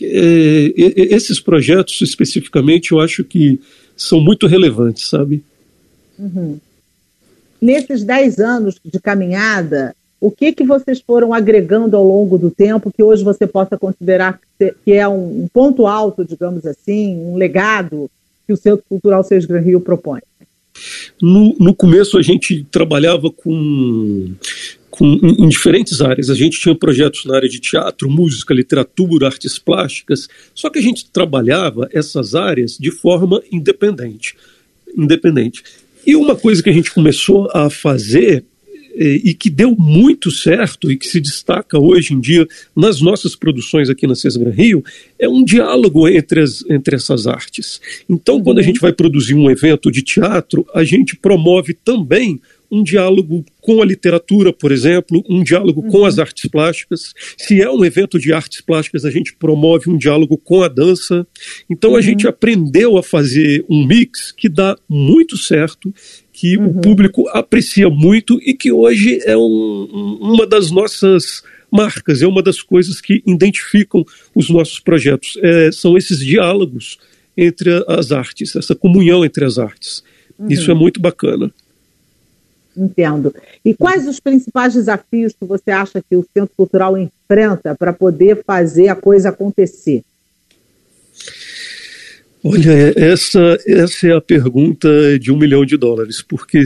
é, 0.00 0.72
esses 0.76 1.40
projetos 1.40 2.00
especificamente 2.00 2.92
eu 2.92 3.00
acho 3.00 3.24
que 3.24 3.60
são 3.96 4.20
muito 4.20 4.46
relevantes, 4.46 5.08
sabe? 5.08 5.42
Uhum. 6.16 6.58
Nesses 7.60 8.04
10 8.04 8.38
anos 8.38 8.76
de 8.84 9.00
caminhada, 9.00 9.96
o 10.20 10.30
que, 10.30 10.52
que 10.52 10.64
vocês 10.64 11.00
foram 11.00 11.34
agregando 11.34 11.96
ao 11.96 12.04
longo 12.04 12.38
do 12.38 12.50
tempo 12.50 12.92
que 12.92 13.02
hoje 13.02 13.24
você 13.24 13.46
possa 13.46 13.76
considerar 13.76 14.38
que 14.58 14.92
é 14.92 15.08
um 15.08 15.48
ponto 15.52 15.86
alto, 15.86 16.24
digamos 16.24 16.64
assim, 16.64 17.16
um 17.16 17.36
legado 17.36 18.08
que 18.48 18.52
o 18.54 18.56
Centro 18.56 18.82
Cultural 18.88 19.22
Seis 19.22 19.44
Gran 19.44 19.60
Rio 19.60 19.78
propõe? 19.78 20.20
No, 21.20 21.54
no 21.60 21.74
começo 21.74 22.16
a 22.16 22.22
gente 22.22 22.64
trabalhava 22.70 23.30
com 23.30 24.34
em, 25.00 25.48
diferentes 25.48 26.00
áreas. 26.00 26.30
A 26.30 26.34
gente 26.34 26.58
tinha 26.58 26.74
projetos 26.74 27.26
na 27.26 27.36
área 27.36 27.48
de 27.48 27.60
teatro, 27.60 28.08
música, 28.08 28.54
literatura, 28.54 29.26
artes 29.26 29.58
plásticas, 29.58 30.28
só 30.54 30.70
que 30.70 30.78
a 30.78 30.82
gente 30.82 31.10
trabalhava 31.10 31.88
essas 31.92 32.34
áreas 32.34 32.78
de 32.78 32.90
forma 32.90 33.42
independente. 33.52 34.34
independente. 34.96 35.62
E 36.06 36.16
uma 36.16 36.34
coisa 36.34 36.62
que 36.62 36.70
a 36.70 36.72
gente 36.72 36.90
começou 36.90 37.50
a 37.52 37.68
fazer 37.68 38.44
e 39.06 39.34
que 39.34 39.48
deu 39.48 39.76
muito 39.76 40.30
certo 40.30 40.90
e 40.90 40.96
que 40.96 41.06
se 41.06 41.20
destaca 41.20 41.78
hoje 41.78 42.14
em 42.14 42.20
dia 42.20 42.46
nas 42.74 43.00
nossas 43.00 43.36
produções 43.36 43.88
aqui 43.88 44.06
na 44.06 44.14
Cesgran 44.14 44.50
Rio 44.50 44.82
é 45.18 45.28
um 45.28 45.44
diálogo 45.44 46.08
entre, 46.08 46.40
as, 46.40 46.64
entre 46.68 46.96
essas 46.96 47.26
artes. 47.26 47.80
Então, 48.08 48.42
quando 48.42 48.58
a 48.58 48.62
gente 48.62 48.80
vai 48.80 48.92
produzir 48.92 49.34
um 49.34 49.50
evento 49.50 49.90
de 49.90 50.02
teatro, 50.02 50.66
a 50.74 50.82
gente 50.82 51.16
promove 51.16 51.74
também 51.74 52.40
um 52.70 52.82
diálogo 52.82 53.44
com 53.60 53.82
a 53.82 53.84
literatura, 53.84 54.52
por 54.52 54.70
exemplo, 54.70 55.24
um 55.28 55.42
diálogo 55.42 55.80
uhum. 55.82 55.88
com 55.88 56.04
as 56.04 56.18
artes 56.18 56.48
plásticas. 56.50 57.14
Se 57.36 57.60
é 57.60 57.70
um 57.70 57.84
evento 57.84 58.18
de 58.18 58.32
artes 58.32 58.60
plásticas, 58.60 59.04
a 59.04 59.10
gente 59.10 59.34
promove 59.34 59.90
um 59.90 59.96
diálogo 59.96 60.36
com 60.36 60.62
a 60.62 60.68
dança. 60.68 61.26
Então 61.68 61.90
uhum. 61.90 61.96
a 61.96 62.00
gente 62.00 62.26
aprendeu 62.26 62.96
a 62.96 63.02
fazer 63.02 63.64
um 63.68 63.86
mix 63.86 64.32
que 64.32 64.48
dá 64.48 64.76
muito 64.88 65.36
certo 65.36 65.92
que 66.38 66.56
uhum. 66.56 66.68
o 66.68 66.80
público 66.80 67.28
aprecia 67.30 67.90
muito 67.90 68.38
e 68.40 68.54
que 68.54 68.70
hoje 68.70 69.20
é 69.24 69.36
um, 69.36 70.18
uma 70.20 70.46
das 70.46 70.70
nossas 70.70 71.42
marcas, 71.68 72.22
é 72.22 72.28
uma 72.28 72.40
das 72.40 72.62
coisas 72.62 73.00
que 73.00 73.20
identificam 73.26 74.06
os 74.32 74.48
nossos 74.48 74.78
projetos. 74.78 75.36
É, 75.42 75.72
são 75.72 75.98
esses 75.98 76.20
diálogos 76.20 76.96
entre 77.36 77.84
as 77.88 78.12
artes, 78.12 78.54
essa 78.54 78.72
comunhão 78.76 79.24
entre 79.24 79.44
as 79.44 79.58
artes. 79.58 80.04
Uhum. 80.38 80.46
Isso 80.48 80.70
é 80.70 80.74
muito 80.74 81.00
bacana. 81.00 81.50
Entendo. 82.76 83.34
E 83.64 83.74
quais 83.74 84.06
os 84.06 84.20
principais 84.20 84.74
desafios 84.74 85.32
que 85.32 85.44
você 85.44 85.72
acha 85.72 86.00
que 86.00 86.14
o 86.14 86.24
Centro 86.32 86.54
Cultural 86.56 86.96
enfrenta 86.96 87.74
para 87.74 87.92
poder 87.92 88.44
fazer 88.46 88.86
a 88.86 88.94
coisa 88.94 89.30
acontecer? 89.30 90.04
Olha, 92.48 92.94
essa, 92.96 93.58
essa 93.66 94.06
é 94.08 94.12
a 94.12 94.20
pergunta 94.20 94.88
de 95.18 95.30
um 95.30 95.36
milhão 95.36 95.66
de 95.66 95.76
dólares, 95.76 96.22
porque 96.22 96.64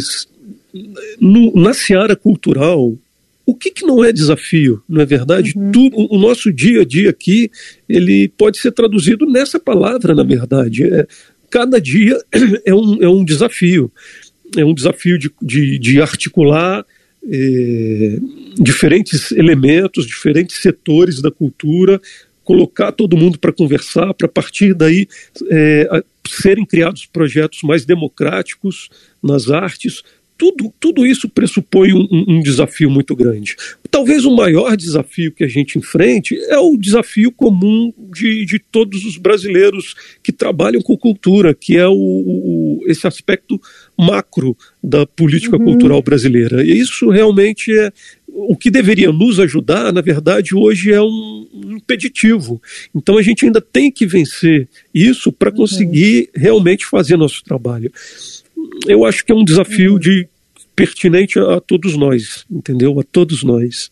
no, 1.21 1.53
na 1.55 1.75
seara 1.75 2.15
cultural, 2.15 2.97
o 3.45 3.55
que, 3.55 3.71
que, 3.71 3.85
não 3.85 4.05
é 4.05 4.13
desafio, 4.13 4.81
não 4.89 5.01
é 5.01 5.07
verdade? 5.07 5.53
Uhum. 5.57 5.73
Tudo, 5.73 5.97
o 6.09 6.19
nosso 6.19 6.53
dia 6.53 6.83
a 6.83 6.85
dia 6.85 7.11
aqui, 7.11 7.51
ele 7.89 8.29
pode 8.29 8.59
ser 8.59 8.71
traduzido 8.71 9.27
nessa 9.27 9.59
palavra, 9.59 10.15
na 10.15 10.23
verdade. 10.23 10.85
É, 10.85 11.05
cada 11.51 11.81
dia 11.81 12.17
é 12.65 12.73
um, 12.73 13.03
é 13.03 13.09
um 13.09 13.25
desafio. 13.25 13.91
É 14.57 14.65
um 14.65 14.75
desafio 14.75 15.19
de, 15.19 15.33
de, 15.43 15.79
de 15.81 16.01
articular 16.01 16.87
é, 17.29 18.19
diferentes 18.57 19.33
elementos, 19.33 20.07
diferentes 20.07 20.61
setores 20.63 21.21
da 21.21 21.31
cultura, 21.31 22.01
colocar 22.45 22.93
todo 22.93 23.17
mundo 23.17 23.39
para 23.39 23.53
conversar, 23.53 24.13
para 24.15 24.29
partir 24.29 24.75
daí 24.75 25.07
é, 25.51 26.03
serem 26.29 26.65
criados 26.65 27.07
projetos 27.07 27.63
mais 27.63 27.85
democráticos 27.85 28.89
nas 29.23 29.51
artes. 29.51 30.03
Tudo, 30.37 30.73
tudo 30.81 31.07
isso 31.07 31.29
pressupõe 31.29 31.93
um, 31.93 32.09
um, 32.11 32.43
desafio 32.43 32.91
muito 32.91 33.15
grande. 33.15 33.55
Talvez 33.89 34.25
o 34.25 34.35
maior 34.35 34.77
desafio 34.77 35.31
que 35.31 35.45
a 35.45 35.49
gente 35.49 35.79
enfrente 35.79 36.37
é 36.49 36.59
o 36.59 36.77
desafio 36.77 37.31
comum 37.31 37.93
de, 38.13 38.45
de 38.45 38.59
todos 38.59 39.05
os 39.05 39.17
brasileiros 39.17 39.95
que 40.21 40.33
trabalham 40.33 40.83
com 40.83 40.97
cultura, 40.97 41.55
que 41.55 41.77
é 41.77 41.87
o, 41.87 41.93
o 41.95 42.63
esse 42.87 43.07
aspecto 43.07 43.61
macro 43.97 44.57
da 44.83 45.07
política 45.07 45.57
uhum. 45.57 45.65
cultural 45.65 46.03
brasileira. 46.03 46.65
E 46.65 46.77
isso 46.77 47.09
realmente 47.11 47.73
é, 47.79 47.93
o 48.35 48.57
que 48.57 48.71
deveria 48.71 49.13
nos 49.13 49.39
ajudar, 49.39 49.93
na 49.93 50.01
verdade, 50.01 50.55
hoje 50.55 50.93
é 50.93 51.01
um 51.01 51.47
impeditivo. 51.77 52.61
Então 52.95 53.19
a 53.19 53.23
gente 53.23 53.45
ainda 53.45 53.61
tem 53.61 53.91
que 53.91 54.07
vencer 54.07 54.69
isso 54.95 55.31
para 55.31 55.51
uhum. 55.51 55.57
conseguir 55.57 56.31
uhum. 56.35 56.43
realmente 56.43 56.87
fazer 56.87 57.17
nosso 57.17 57.45
trabalho. 57.45 57.93
Eu 58.87 59.05
acho 59.05 59.25
que 59.25 59.33
é 59.33 59.35
um 59.35 59.45
desafio 59.45 59.93
uhum. 59.93 59.99
de 59.99 60.27
pertinente 60.75 61.39
a, 61.39 61.57
a, 61.57 61.61
todos 61.61 61.97
nós, 61.97 62.45
entendeu? 62.51 62.99
A 62.99 63.03
todos 63.03 63.43
nós. 63.43 63.91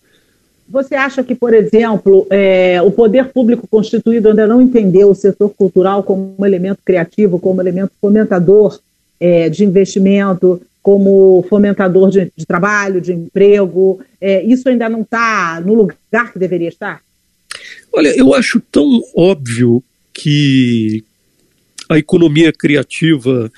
Você 0.69 0.95
acha 0.95 1.23
que, 1.23 1.35
por 1.35 1.53
exemplo, 1.53 2.27
é, 2.31 2.81
o 2.81 2.91
poder 2.91 3.27
público 3.27 3.67
constituído 3.69 4.29
ainda 4.29 4.47
não 4.47 4.61
entendeu 4.61 5.11
o 5.11 5.15
setor 5.15 5.51
cultural 5.51 6.03
como 6.03 6.35
um 6.39 6.47
elemento 6.47 6.79
criativo, 6.85 7.41
como 7.41 7.59
um 7.59 7.61
elemento 7.61 7.93
fomentador 8.01 8.79
é, 9.19 9.49
de 9.51 9.65
investimento, 9.65 10.63
como 10.83 11.45
fomentador 11.49 12.11
de, 12.11 12.33
de 12.37 12.47
trabalho, 12.47 13.01
de 13.01 13.13
emprego. 13.13 14.01
É, 14.21 14.43
isso 14.45 14.69
ainda 14.69 14.89
não 14.89 15.03
está 15.03 15.61
no 15.65 15.75
lugar 15.75 16.33
que 16.33 16.39
deveria 16.39 16.69
estar? 16.69 17.01
Olha, 17.93 18.17
eu 18.17 18.35
acho 18.35 18.61
tão 18.61 19.03
óbvio 19.15 19.83
que 20.13 21.05
a 21.89 21.99
economia 21.99 22.53
criativa 22.53 23.51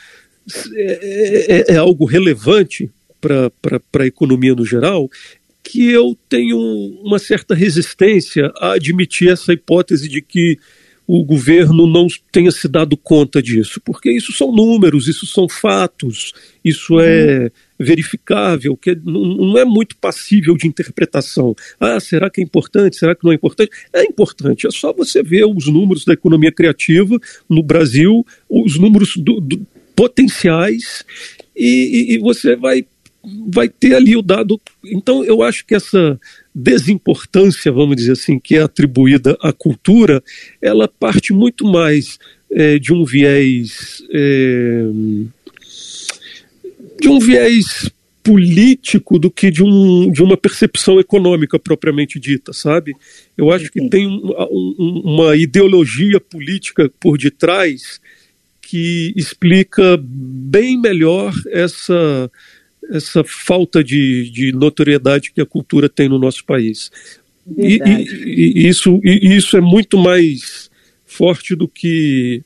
é, 0.75 1.65
é, 1.71 1.75
é 1.75 1.77
algo 1.77 2.05
relevante 2.05 2.91
para 3.21 4.03
a 4.03 4.07
economia 4.07 4.55
no 4.55 4.65
geral, 4.65 5.09
que 5.63 5.91
eu 5.91 6.17
tenho 6.29 6.59
uma 7.05 7.19
certa 7.19 7.55
resistência 7.55 8.53
a 8.57 8.73
admitir 8.73 9.31
essa 9.31 9.53
hipótese 9.53 10.09
de 10.09 10.21
que 10.21 10.59
o 11.07 11.25
governo 11.25 11.87
não 11.87 12.07
tenha 12.31 12.51
se 12.51 12.69
dado 12.69 12.97
conta 12.97 13.43
disso, 13.43 13.81
porque 13.85 14.11
isso 14.11 14.33
são 14.33 14.53
números, 14.53 15.09
isso 15.09 15.27
são 15.27 15.49
fatos, 15.49 16.33
isso 16.65 17.01
é 17.01 17.51
verificável, 17.79 18.77
que 18.77 18.95
não 19.05 19.59
é 19.59 19.65
muito 19.65 19.97
passível 19.97 20.57
de 20.57 20.67
interpretação. 20.67 21.55
Ah, 21.81 21.99
será 21.99 22.31
que 22.31 22.41
é 22.41 22.45
importante? 22.45 22.97
Será 22.97 23.15
que 23.15 23.25
não 23.25 23.33
é 23.33 23.35
importante? 23.35 23.73
É 23.93 24.05
importante, 24.05 24.67
é 24.67 24.71
só 24.71 24.93
você 24.93 25.23
ver 25.23 25.45
os 25.45 25.67
números 25.67 26.05
da 26.05 26.13
economia 26.13 26.53
criativa 26.53 27.19
no 27.49 27.63
Brasil, 27.63 28.25
os 28.49 28.79
números 28.79 29.17
do, 29.17 29.41
do, 29.41 29.67
potenciais, 29.97 31.05
e, 31.55 32.13
e, 32.13 32.15
e 32.15 32.19
você 32.19 32.57
vai 32.57 32.85
vai 33.49 33.69
ter 33.69 33.95
ali 33.95 34.17
o 34.17 34.23
dado. 34.23 34.61
Então, 34.85 35.25
eu 35.25 35.43
acho 35.43 35.65
que 35.65 35.75
essa 35.75 36.19
desimportância, 36.55 37.71
vamos 37.73 37.97
dizer 37.97 38.13
assim, 38.13 38.39
que 38.39 38.57
é 38.57 38.63
atribuída 38.63 39.37
à 39.41 39.53
cultura, 39.53 40.23
ela 40.61 40.89
parte 40.89 41.33
muito 41.33 41.65
mais 41.65 42.19
é, 42.51 42.79
de 42.79 42.93
um 42.93 43.05
viés. 43.05 44.03
É, 44.11 44.85
de 47.01 47.09
um 47.09 47.19
viés 47.19 47.91
político 48.23 49.19
do 49.19 49.31
que 49.31 49.51
de, 49.51 49.63
um, 49.65 50.11
de 50.13 50.23
uma 50.23 50.37
percepção 50.37 51.01
econômica 51.01 51.59
propriamente 51.59 52.21
dita, 52.21 52.53
sabe? 52.53 52.95
Eu 53.37 53.51
acho 53.51 53.71
que 53.71 53.89
tem 53.89 54.07
um, 54.07 54.33
um, 54.51 55.03
uma 55.05 55.37
ideologia 55.37 56.21
política 56.21 56.91
por 57.01 57.19
detrás 57.19 58.01
que 58.61 59.13
explica 59.17 59.99
bem 60.01 60.81
melhor 60.81 61.35
essa 61.51 62.31
essa 62.91 63.23
falta 63.25 63.83
de, 63.83 64.31
de 64.31 64.53
notoriedade 64.53 65.33
que 65.33 65.41
a 65.41 65.47
cultura 65.47 65.89
tem 65.89 66.09
no 66.09 66.19
nosso 66.19 66.45
país. 66.45 66.91
E, 67.57 67.81
e, 67.85 68.65
e, 68.65 68.69
isso, 68.69 69.01
e 69.03 69.37
isso 69.37 69.57
é 69.57 69.61
muito 69.61 69.99
mais 69.99 70.71
forte 71.05 71.55
do 71.55 71.69
que 71.69 72.43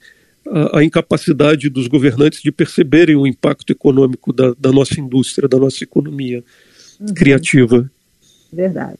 a, 0.49 0.79
a, 0.79 0.85
incapacidade 0.85 1.68
dos 1.68 1.87
governantes 1.87 2.42
de 2.42 2.51
perceberem 2.51 3.16
o 3.16 3.27
impacto 3.27 3.70
econômico 3.70 4.33
da, 4.33 4.55
da 4.59 4.72
nossa 4.72 5.01
indústria, 5.01 5.49
da 5.49 5.59
nossa 5.59 5.85
economia 5.85 6.42
uhum. 7.01 7.14
criativa. 7.14 7.90
Verdade. 8.53 8.99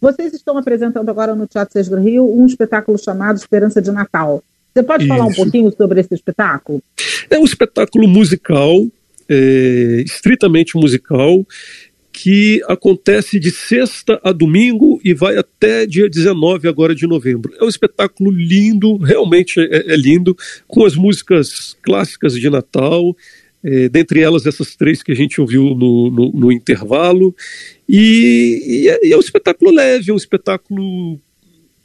Vocês 0.00 0.32
estão 0.32 0.56
apresentando 0.56 1.08
agora 1.08 1.34
no 1.34 1.46
Teatro 1.46 1.72
Sesgro 1.72 2.00
Rio 2.00 2.24
um 2.24 2.46
espetáculo 2.46 2.98
chamado 2.98 3.36
Esperança 3.36 3.82
de 3.82 3.90
Natal. 3.90 4.42
Você 4.72 4.82
pode 4.82 5.04
Isso. 5.04 5.12
falar 5.12 5.26
um 5.26 5.34
pouquinho 5.34 5.72
sobre 5.76 6.00
esse 6.00 6.14
espetáculo? 6.14 6.82
É 7.28 7.38
um 7.38 7.44
espetáculo 7.44 8.08
musical 8.08 8.86
é, 9.30 10.02
estritamente 10.04 10.76
musical 10.76 11.46
que 12.12 12.60
acontece 12.68 13.38
de 13.38 13.50
sexta 13.50 14.20
a 14.22 14.32
domingo 14.32 15.00
e 15.04 15.14
vai 15.14 15.38
até 15.38 15.86
dia 15.86 16.08
19 16.08 16.68
agora 16.68 16.94
de 16.94 17.06
novembro. 17.06 17.54
É 17.58 17.64
um 17.64 17.68
espetáculo 17.68 18.30
lindo, 18.30 18.96
realmente 18.96 19.60
é, 19.60 19.92
é 19.92 19.96
lindo, 19.96 20.36
com 20.66 20.84
as 20.84 20.96
músicas 20.96 21.76
clássicas 21.80 22.34
de 22.34 22.50
Natal, 22.50 23.16
é, 23.62 23.88
dentre 23.88 24.20
elas 24.20 24.44
essas 24.44 24.74
três 24.74 25.02
que 25.02 25.12
a 25.12 25.14
gente 25.14 25.40
ouviu 25.40 25.74
no, 25.74 26.10
no, 26.10 26.32
no 26.32 26.52
intervalo. 26.52 27.34
E, 27.88 28.62
e, 28.66 28.88
é, 28.88 29.06
e, 29.06 29.12
é, 29.12 29.16
um 29.16 29.20
espetáculo 29.20 29.70
leve, 29.70 30.10
é 30.10 30.14
um 30.14 30.16
espetáculo 30.16 31.18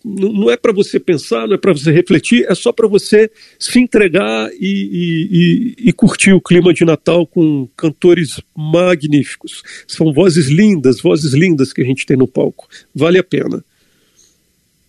não 0.05 0.51
é 0.51 0.55
para 0.55 0.71
você 0.71 0.99
pensar, 0.99 1.47
não 1.47 1.55
é 1.55 1.57
para 1.57 1.73
você 1.73 1.91
refletir, 1.91 2.45
é 2.47 2.53
só 2.53 2.71
para 2.71 2.87
você 2.87 3.31
se 3.57 3.79
entregar 3.79 4.51
e, 4.53 5.75
e, 5.81 5.89
e, 5.89 5.93
curtir 5.93 6.31
o 6.31 6.39
clima 6.39 6.71
de 6.71 6.85
Natal 6.85 7.25
com 7.25 7.67
cantores 7.75 8.39
magníficos. 8.55 9.63
São 9.87 10.13
vozes 10.13 10.47
lindas, 10.47 11.01
vozes 11.01 11.33
lindas 11.33 11.73
que 11.73 11.81
a 11.81 11.85
gente 11.85 12.05
tem 12.05 12.15
no 12.15 12.27
palco. 12.27 12.67
Vale 12.93 13.17
a 13.17 13.23
pena. 13.23 13.63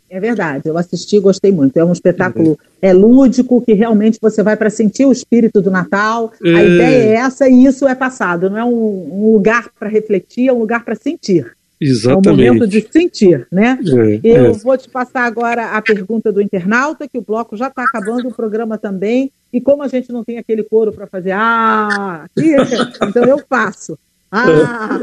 É 0.09 0.21
verdade, 0.21 0.69
eu 0.69 0.77
assisti 0.77 1.17
e 1.17 1.21
gostei 1.21 1.51
muito. 1.51 1.77
É 1.79 1.85
um 1.85 1.93
espetáculo 1.93 2.59
é. 2.81 2.89
é 2.89 2.93
lúdico, 2.93 3.63
que 3.63 3.73
realmente 3.73 4.19
você 4.21 4.43
vai 4.43 4.57
para 4.57 4.71
sentir 4.71 5.07
o 5.07 5.13
espírito 5.13 5.63
do 5.63 5.71
Natal. 5.71 6.31
É. 6.45 6.55
A 6.55 6.63
ideia 6.63 7.03
é 7.05 7.15
essa 7.15 7.49
e 7.49 7.65
isso 7.65 7.89
é 7.89 7.95
passado. 7.95 8.51
Não 8.51 8.59
é 8.59 8.65
um, 8.65 9.09
um 9.13 9.33
lugar 9.33 9.71
para 9.79 9.89
refletir, 9.89 10.49
é 10.49 10.53
um 10.53 10.59
lugar 10.59 10.85
para 10.85 10.95
sentir. 10.95 11.56
Exatamente. 11.81 12.29
É 12.29 12.51
o 12.51 12.55
momento 12.55 12.67
de 12.67 12.87
sentir, 12.91 13.47
né? 13.53 13.79
É, 13.85 14.21
Eu 14.23 14.47
é. 14.47 14.53
vou 14.53 14.77
te 14.79 14.89
passar 14.89 15.25
agora 15.25 15.73
a 15.73 15.83
pergunta 15.83 16.33
do 16.33 16.41
internauta, 16.41 17.07
que 17.07 17.19
o 17.19 17.23
bloco 17.23 17.57
já 17.57 17.69
está 17.69 17.85
acabando, 17.85 18.29
o 18.29 18.35
programa 18.35 18.79
também. 18.79 19.31
E 19.53 19.61
como 19.61 19.83
a 19.83 19.89
gente 19.89 20.11
não 20.11 20.25
tem 20.25 20.39
aquele 20.39 20.63
coro 20.63 20.93
para 20.93 21.07
fazer, 21.07 21.33
ah, 21.33 22.27
então 22.37 23.25
eu 23.25 23.39
faço. 23.49 23.99
Ah, 24.31 24.99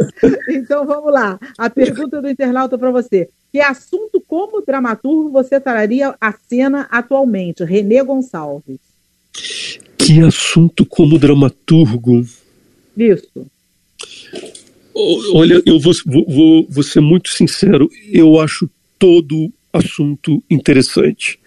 então 0.50 0.86
vamos 0.86 1.12
lá. 1.12 1.40
A 1.58 1.70
pergunta 1.70 2.22
do 2.22 2.30
internauta 2.30 2.78
para 2.78 2.92
você. 2.92 3.30
Que 3.52 3.62
assunto 3.62 4.22
como 4.28 4.64
dramaturgo 4.66 5.30
você 5.30 5.60
traria 5.60 6.16
a 6.20 6.34
cena 6.34 6.88
atualmente? 6.90 7.64
Renê 7.64 8.04
Gonçalves. 8.04 8.80
Que 9.98 10.22
assunto 10.22 10.86
como 10.86 11.20
dramaturgo? 11.20 12.26
Isso. 12.98 13.48
Olha, 14.96 15.62
eu 15.66 15.80
vou, 15.80 15.94
vou, 16.06 16.68
vou 16.70 16.84
ser 16.84 17.02
muito 17.02 17.30
sincero. 17.30 17.90
Eu 18.12 18.40
acho 18.40 18.70
todo 19.00 19.52
assunto 19.72 20.44
interessante. 20.50 21.40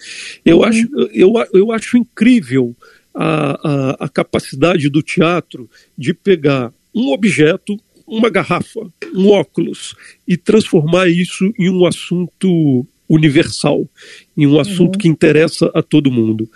Eu, 0.44 0.58
uhum. 0.58 0.64
acho, 0.64 0.88
eu, 1.12 1.32
eu 1.52 1.72
acho 1.72 1.96
incrível 1.96 2.74
a, 3.14 3.94
a, 4.00 4.04
a 4.06 4.08
capacidade 4.08 4.90
do 4.90 5.00
teatro 5.00 5.70
de 5.96 6.12
pegar 6.12 6.72
um 6.94 7.12
objeto, 7.12 7.78
uma 8.06 8.28
garrafa, 8.28 8.80
um 9.14 9.30
óculos, 9.30 9.94
e 10.26 10.36
transformar 10.36 11.08
isso 11.08 11.52
em 11.58 11.70
um 11.70 11.86
assunto 11.86 12.86
universal, 13.08 13.88
em 14.36 14.46
um 14.46 14.58
assunto 14.58 14.94
uhum. 14.94 15.00
que 15.00 15.08
interessa 15.08 15.70
a 15.72 15.82
todo 15.82 16.10
mundo. 16.10 16.50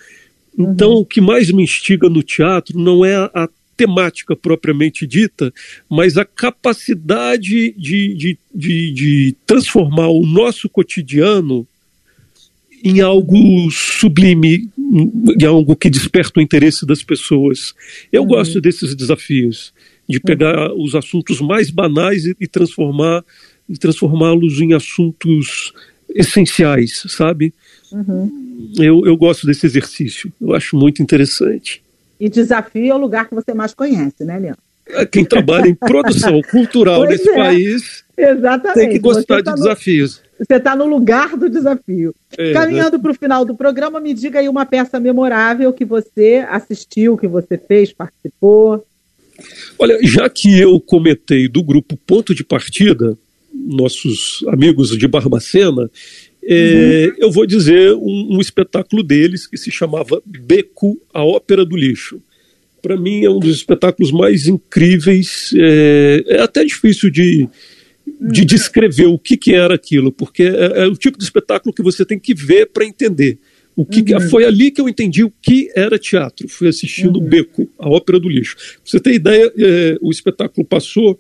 Então, 0.59 0.91
uhum. 0.91 0.99
o 0.99 1.07
que 1.07 1.21
mais 1.21 1.51
me 1.51 1.63
instiga 1.63 2.09
no 2.09 2.23
teatro 2.23 2.79
não 2.79 3.05
é 3.05 3.15
a, 3.17 3.31
a 3.33 3.49
temática 3.77 4.37
propriamente 4.37 5.07
dita, 5.07 5.53
mas 5.89 6.17
a 6.17 6.25
capacidade 6.25 7.73
de, 7.77 8.15
de, 8.15 8.39
de, 8.55 8.93
de 8.93 9.37
transformar 9.47 10.09
o 10.09 10.27
nosso 10.27 10.69
cotidiano 10.69 11.67
em 12.83 13.01
algo 13.01 13.71
sublime, 13.71 14.69
em 14.79 15.45
algo 15.45 15.77
que 15.77 15.91
desperta 15.91 16.41
o 16.41 16.43
interesse 16.43 16.87
das 16.87 17.03
pessoas. 17.03 17.75
Eu 18.11 18.23
uhum. 18.23 18.29
gosto 18.29 18.61
desses 18.61 18.95
desafios, 18.95 19.73
de 20.09 20.17
uhum. 20.17 20.23
pegar 20.25 20.71
uhum. 20.71 20.83
os 20.83 20.95
assuntos 20.95 21.41
mais 21.41 21.71
banais 21.71 22.25
e, 22.27 22.37
e 22.41 22.47
transformar 22.47 23.25
e 23.69 23.79
transformá-los 23.79 24.61
em 24.61 24.75
assuntos 24.75 25.73
essenciais, 26.13 27.05
sabe? 27.07 27.55
Uhum. 27.93 28.73
Eu, 28.77 29.07
eu 29.07 29.17
gosto 29.17 29.47
desse 29.47 29.65
exercício, 29.65 30.33
eu 30.41 30.55
acho 30.55 30.77
muito 30.77 31.01
interessante. 31.01 31.81
E 32.21 32.29
desafio 32.29 32.93
é 32.93 32.95
o 32.95 32.99
lugar 32.99 33.29
que 33.29 33.35
você 33.35 33.55
mais 33.55 33.73
conhece, 33.73 34.25
né, 34.25 34.39
Leandro? 34.39 34.61
Quem 35.11 35.25
trabalha 35.25 35.69
em 35.69 35.75
produção 35.75 36.41
cultural 36.51 37.05
nesse 37.05 37.31
é. 37.31 37.35
país 37.35 38.05
Exatamente. 38.17 38.79
tem 38.79 38.91
que 38.91 38.99
gostar 38.99 39.43
tá 39.43 39.53
de 39.53 39.61
desafios. 39.61 40.21
No, 40.39 40.47
você 40.47 40.55
está 40.55 40.77
no 40.77 40.87
lugar 40.87 41.37
do 41.37 41.49
desafio. 41.49 42.15
É, 42.37 42.53
Caminhando 42.53 42.97
né? 42.97 43.03
para 43.03 43.13
o 43.13 43.15
final 43.15 43.45
do 43.45 43.55
programa, 43.55 44.01
me 44.01 44.13
diga 44.13 44.41
aí 44.41 44.49
uma 44.49 44.67
peça 44.67 44.99
memorável 45.01 45.73
que 45.73 45.85
você 45.85 46.45
assistiu, 46.49 47.17
que 47.17 47.29
você 47.29 47.57
fez, 47.57 47.93
participou. 47.93 48.85
Olha, 49.79 49.99
já 50.03 50.29
que 50.29 50.59
eu 50.59 50.79
comentei 50.81 51.49
do 51.49 51.63
grupo 51.63 51.97
Ponto 52.07 52.35
de 52.35 52.45
Partida, 52.45 53.17
nossos 53.53 54.45
amigos 54.49 54.97
de 54.97 55.09
Barbacena, 55.09 55.91
é, 56.53 57.07
uhum. 57.07 57.15
eu 57.19 57.31
vou 57.31 57.47
dizer 57.47 57.93
um, 57.95 58.29
um, 58.33 58.41
espetáculo 58.41 59.05
deles 59.05 59.47
que 59.47 59.57
se 59.57 59.71
chamava 59.71 60.21
Beco, 60.27 61.01
a 61.15 61.23
Ópera 61.23 61.65
do 61.65 61.77
Lixo. 61.77 62.21
Para 62.83 62.97
mim 62.97 63.25
é 63.25 63.31
um 63.31 63.39
dos 63.39 63.55
espetáculos 63.55 64.11
mais 64.11 64.49
incríveis. 64.49 65.53
É, 65.57 66.25
é 66.27 66.43
até 66.43 66.65
difícil 66.65 67.09
de, 67.09 67.49
de 68.21 68.45
descrever 68.45 69.07
o 69.07 69.17
que, 69.17 69.37
que 69.37 69.55
era 69.55 69.77
aquilo, 69.77 70.11
porque 70.11 70.43
é, 70.43 70.83
é, 70.83 70.87
o 70.89 70.97
tipo 70.97 71.17
de 71.17 71.23
espetáculo 71.23 71.73
que 71.73 71.85
você 71.85 72.05
tem 72.05 72.19
que 72.19 72.35
ver 72.35 72.67
para 72.67 72.85
entender. 72.85 73.39
O 73.77 73.87
que, 73.87 74.01
uhum. 74.13 74.21
Foi 74.29 74.45
ali 74.45 74.73
que 74.73 74.81
eu 74.81 74.89
entendi 74.89 75.23
o 75.23 75.33
que 75.41 75.71
era 75.77 76.01
teatro. 76.01 76.49
Fui 76.49 76.67
assistindo 76.67 77.21
uhum. 77.21 77.29
Beco, 77.29 77.71
a 77.79 77.89
Ópera 77.89 78.19
do 78.19 78.29
Lixo. 78.29 78.57
Pra 78.57 78.65
você 78.85 78.99
ter 78.99 79.15
ideia, 79.15 79.53
é, 79.57 79.97
o 80.03 80.11
espetáculo 80.11 80.67
passou 80.67 81.17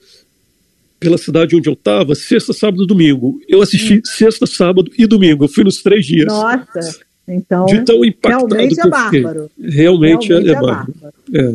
pela 1.00 1.16
cidade 1.16 1.56
onde 1.56 1.68
eu 1.68 1.72
estava, 1.72 2.14
sexta, 2.14 2.52
sábado 2.52 2.84
e 2.84 2.86
domingo. 2.86 3.40
Eu 3.48 3.62
assisti 3.62 3.94
hum. 3.94 4.00
sexta, 4.04 4.46
sábado 4.46 4.90
e 4.96 5.06
domingo. 5.06 5.44
Eu 5.44 5.48
fui 5.48 5.64
nos 5.64 5.82
três 5.82 6.04
dias. 6.04 6.26
Nossa, 6.26 7.00
então. 7.26 7.64
De 7.64 7.82
tão 7.82 8.04
impactado 8.04 8.54
realmente 8.54 8.80
é 8.80 8.86
bárbaro. 8.88 9.50
Realmente, 9.58 10.28
realmente 10.28 10.32
é, 10.32 10.52
é, 10.52 10.56
é 10.56 10.60
bárbaro. 10.60 10.94
É. 11.34 11.54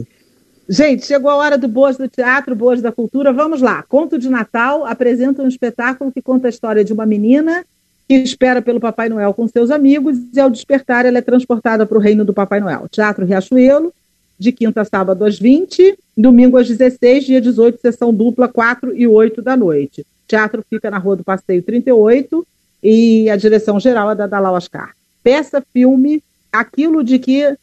Gente, 0.68 1.06
chegou 1.06 1.30
a 1.30 1.36
hora 1.36 1.58
do 1.60 1.68
Boas 1.68 1.96
do 1.96 2.08
Teatro, 2.08 2.56
Boas 2.56 2.82
da 2.82 2.92
Cultura. 2.92 3.32
Vamos 3.32 3.62
lá. 3.62 3.84
Conto 3.84 4.18
de 4.18 4.28
Natal 4.30 4.84
apresenta 4.86 5.44
um 5.44 5.48
espetáculo 5.48 6.12
que 6.12 6.24
conta 6.24 6.48
a 6.48 6.50
história 6.50 6.84
de 6.84 6.92
uma 6.92 7.06
menina 7.06 7.64
que 8.08 8.16
espera 8.16 8.62
pelo 8.62 8.80
Papai 8.80 9.10
Noel 9.10 9.34
com 9.34 9.48
seus 9.48 9.72
amigos 9.72 10.18
e, 10.34 10.40
ao 10.40 10.50
despertar, 10.50 11.06
ela 11.06 11.18
é 11.18 11.22
transportada 11.22 11.86
para 11.86 11.98
o 11.98 12.02
reino 12.02 12.26
do 12.26 12.34
Papai 12.34 12.60
Noel. 12.60 12.88
Teatro 12.90 13.26
Riachuelo, 13.26 13.94
de 14.38 14.52
quinta 14.52 14.82
a 14.82 14.86
sábado 14.86 15.24
às 15.24 15.40
20, 15.40 15.98
domingo 16.16 16.58
às 16.58 16.68
16, 16.68 17.26
dia 17.26 17.42
18, 17.42 17.80
sessão 17.80 18.14
dupla, 18.14 18.48
4 18.48 18.96
e 18.96 19.08
8 19.08 19.42
da 19.42 19.56
noite. 19.56 20.02
O 20.02 20.28
teatro 20.28 20.64
fica 20.70 20.90
na 20.90 20.98
Rua 20.98 21.18
do 21.18 21.24
Passeio 21.24 21.62
38 21.62 22.46
e 22.84 23.30
a 23.30 23.36
direção 23.36 23.80
geral 23.80 24.12
é 24.12 24.16
da 24.16 24.28
Dalal 24.28 24.56
Ascar. 24.56 24.96
Peça 25.24 25.64
filme 25.74 26.22
Aquilo 26.52 27.04
de 27.04 27.20
que 27.20 27.58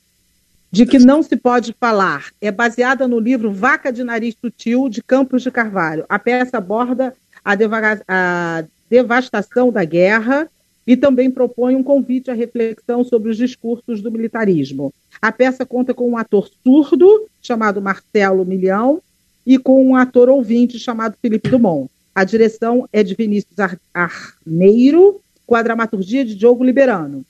de 0.71 0.87
que 0.87 0.99
não 0.99 1.23
se 1.23 1.37
pode 1.37 1.75
falar. 1.79 2.31
É 2.41 2.51
baseada 2.51 3.07
no 3.07 3.19
livro 3.19 3.53
Vaca 3.53 3.93
de 3.93 4.03
Nariz 4.03 4.35
Sutil, 4.41 4.89
de 4.89 5.03
Campos 5.03 5.43
de 5.43 5.51
Carvalho. 5.51 6.07
A 6.09 6.19
peça 6.19 6.57
aborda 6.57 7.15
a, 7.45 7.53
a 8.09 8.65
devastação 8.89 9.71
da 9.71 9.85
guerra 9.85 10.49
e 10.87 10.97
também 10.97 11.31
propõe 11.31 11.77
um 11.77 11.83
convite 11.83 12.31
à 12.31 12.35
reflexão 12.35 13.05
sobre 13.05 13.31
os 13.31 13.37
discursos 13.37 14.01
do 14.01 14.11
militarismo. 14.11 14.93
A 15.21 15.31
peça 15.31 15.65
conta 15.65 15.95
com 15.95 16.11
um 16.11 16.17
ator 16.17 16.49
surdo, 16.63 17.27
chamado 17.41 17.81
Marcelo 17.81 18.45
Milhão, 18.45 19.01
e 19.47 19.59
com 19.59 19.85
um 19.85 19.97
ator 19.97 20.29
ouvinte, 20.29 20.79
chamado 20.79 21.17
Felipe 21.21 21.49
Dumont. 21.49 21.91
A 22.15 22.25
direção 22.25 22.89
é 22.93 23.03
de 23.03 23.15
Vinícius 23.15 23.57
Arneiro, 23.95 25.21
com 25.47 25.55
a 25.55 25.63
dramaturgia 25.63 26.25
de 26.25 26.35
Diogo 26.35 26.65
Liberano. 26.65 27.25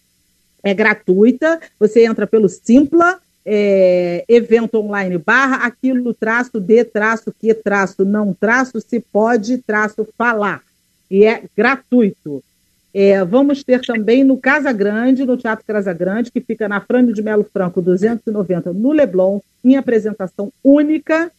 É 0.62 0.74
gratuita, 0.74 1.60
você 1.78 2.04
entra 2.04 2.26
pelo 2.26 2.48
Simpla, 2.48 3.18
é, 3.44 4.24
evento 4.28 4.78
online 4.78 5.18
barra, 5.18 5.66
aquilo 5.66 6.14
traço 6.14 6.60
de 6.60 6.84
traço 6.84 7.34
que 7.38 7.52
traço 7.52 8.04
não 8.04 8.32
traço 8.32 8.80
se 8.80 9.00
pode 9.00 9.58
traço 9.58 10.06
falar. 10.16 10.62
E 11.10 11.24
é 11.24 11.44
gratuito. 11.56 12.42
É, 12.94 13.24
vamos 13.24 13.64
ter 13.64 13.80
também 13.80 14.22
no 14.22 14.36
Casa 14.36 14.70
Grande, 14.70 15.24
no 15.24 15.36
Teatro 15.36 15.64
Casa 15.64 15.92
Grande, 15.94 16.30
que 16.30 16.40
fica 16.40 16.68
na 16.68 16.80
Frânio 16.80 17.14
de 17.14 17.22
Melo 17.22 17.44
Franco 17.50 17.80
290, 17.80 18.72
no 18.72 18.92
Leblon, 18.92 19.40
em 19.64 19.76
apresentação 19.76 20.52
única, 20.62 21.30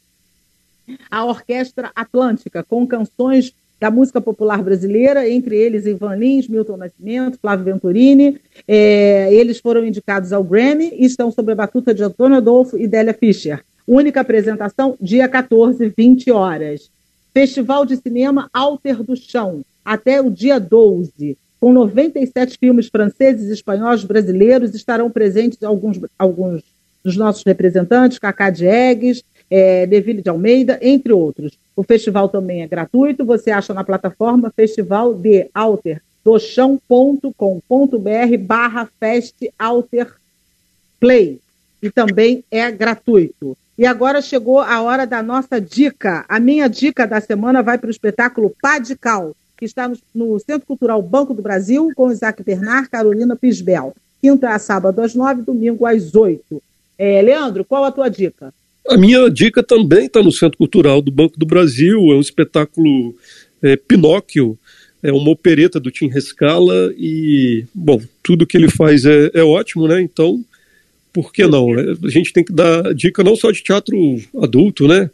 a 1.12 1.24
Orquestra 1.26 1.92
Atlântica, 1.96 2.64
com 2.64 2.88
canções 2.88 3.54
da 3.80 3.92
música 3.92 4.20
popular 4.20 4.64
brasileira, 4.64 5.30
entre 5.30 5.56
eles 5.58 5.86
Ivan 5.86 6.16
Lins, 6.16 6.48
Milton 6.48 6.78
Nascimento, 6.78 7.38
Flávio 7.38 7.66
Venturini. 7.66 8.40
É, 8.68 9.34
eles 9.34 9.60
foram 9.60 9.86
indicados 9.86 10.32
ao 10.34 10.44
Grammy 10.44 10.90
e 10.94 11.06
estão 11.06 11.30
sob 11.32 11.52
a 11.52 11.56
batuta 11.56 11.94
de 11.94 12.02
Antônio 12.02 12.38
Adolfo 12.38 12.78
e 12.78 12.88
Délia 12.88 13.14
Fischer. 13.14 13.64
Única 13.86 14.22
apresentação, 14.22 14.96
dia 15.02 15.28
14, 15.28 15.94
20 15.96 16.32
horas. 16.32 16.90
Festival 17.34 17.86
de 17.86 17.98
Cinema 17.98 18.50
Alter 18.54 19.04
do 19.04 19.16
Chão, 19.16 19.64
até 19.84 20.22
o 20.22 20.30
dia 20.30 20.60
12 20.60 21.38
com 21.64 21.72
97 21.72 22.58
filmes 22.58 22.90
franceses, 22.90 23.50
espanhóis, 23.50 24.04
brasileiros, 24.04 24.76
estarão 24.76 25.10
presentes 25.10 25.64
alguns, 25.64 25.98
alguns 26.20 26.62
dos 27.02 27.16
nossos 27.16 27.42
representantes, 27.46 28.20
Cacá 28.20 28.50
Diegues, 28.50 29.24
é, 29.50 29.88
Deville 29.88 30.22
de 30.22 30.28
Almeida, 30.28 30.78
entre 30.82 31.14
outros. 31.14 31.58
O 31.74 31.82
festival 31.82 32.28
também 32.28 32.64
é 32.64 32.68
gratuito, 32.68 33.24
você 33.24 33.50
acha 33.50 33.74
na 33.74 33.82
plataforma 33.82 34.52
festival 34.54 35.14
de 35.14 35.48
alter 35.54 36.02
barra 38.42 38.90
fest 39.00 39.36
alter 39.58 40.14
play 41.00 41.40
e 41.82 41.90
também 41.90 42.44
é 42.52 42.70
gratuito. 42.72 43.58
E 43.78 43.86
agora 43.86 44.22
chegou 44.22 44.60
a 44.60 44.82
hora 44.82 45.08
da 45.08 45.24
nossa 45.24 45.62
dica. 45.62 46.26
A 46.28 46.42
minha 46.42 46.68
dica 46.68 47.08
da 47.08 47.22
semana 47.22 47.64
vai 47.64 47.78
para 47.78 47.88
o 47.88 47.92
espetáculo 47.92 48.54
Padical, 48.62 49.34
que 49.64 49.68
está 49.68 49.88
no, 49.88 49.98
no, 50.14 50.40
Centro 50.40 50.68
Cultural 50.68 51.02
Banco 51.02 51.34
do 51.34 51.42
Brasil, 51.42 51.90
com 51.96 52.12
Isaac 52.12 52.44
Bernard, 52.44 52.90
Carolina 52.90 53.36
Pisbel. 53.36 53.96
Quinta 54.22 54.50
a 54.50 54.60
sábado 54.60 55.00
às 55.02 55.16
nove, 55.16 55.42
domingo 55.42 55.86
às 55.86 56.14
oito. 56.16 56.62
É, 56.98 57.22
Leandro, 57.22 57.64
qual 57.64 57.86
a 57.86 57.92
tua 57.92 58.10
dica? 58.10 58.54
A 58.88 58.98
minha 58.98 59.30
dica 59.30 59.64
também 59.64 60.08
está 60.08 60.22
no 60.22 60.32
Centro 60.32 60.58
Cultural 60.58 61.02
do 61.02 61.12
Banco 61.12 61.40
do 61.40 61.46
Brasil. 61.46 61.98
É 62.12 62.16
um 62.16 62.20
espetáculo 62.20 63.16
é, 63.62 63.78
Pinóquio, 63.78 64.58
é 65.02 65.12
uma 65.12 65.32
opereta 65.32 65.80
do 65.80 65.90
Tim 65.90 66.10
Rescala 66.10 66.94
e, 66.98 67.66
bom, 67.74 68.02
tudo 68.22 68.46
que 68.46 68.58
ele 68.58 68.70
faz 68.70 69.06
é, 69.06 69.32
é 69.34 69.44
ótimo, 69.44 69.88
né? 69.88 70.02
Então, 70.02 70.44
por 71.14 71.32
que 71.32 71.48
não? 71.48 71.68
A 72.04 72.10
gente 72.10 72.34
tem 72.34 72.44
que 72.44 72.52
dar 72.52 72.94
dica 72.94 73.24
não 73.24 73.36
só 73.36 73.52
de 73.52 73.64
teatro 73.64 73.96
adulto, 74.42 74.88
né? 74.88 75.10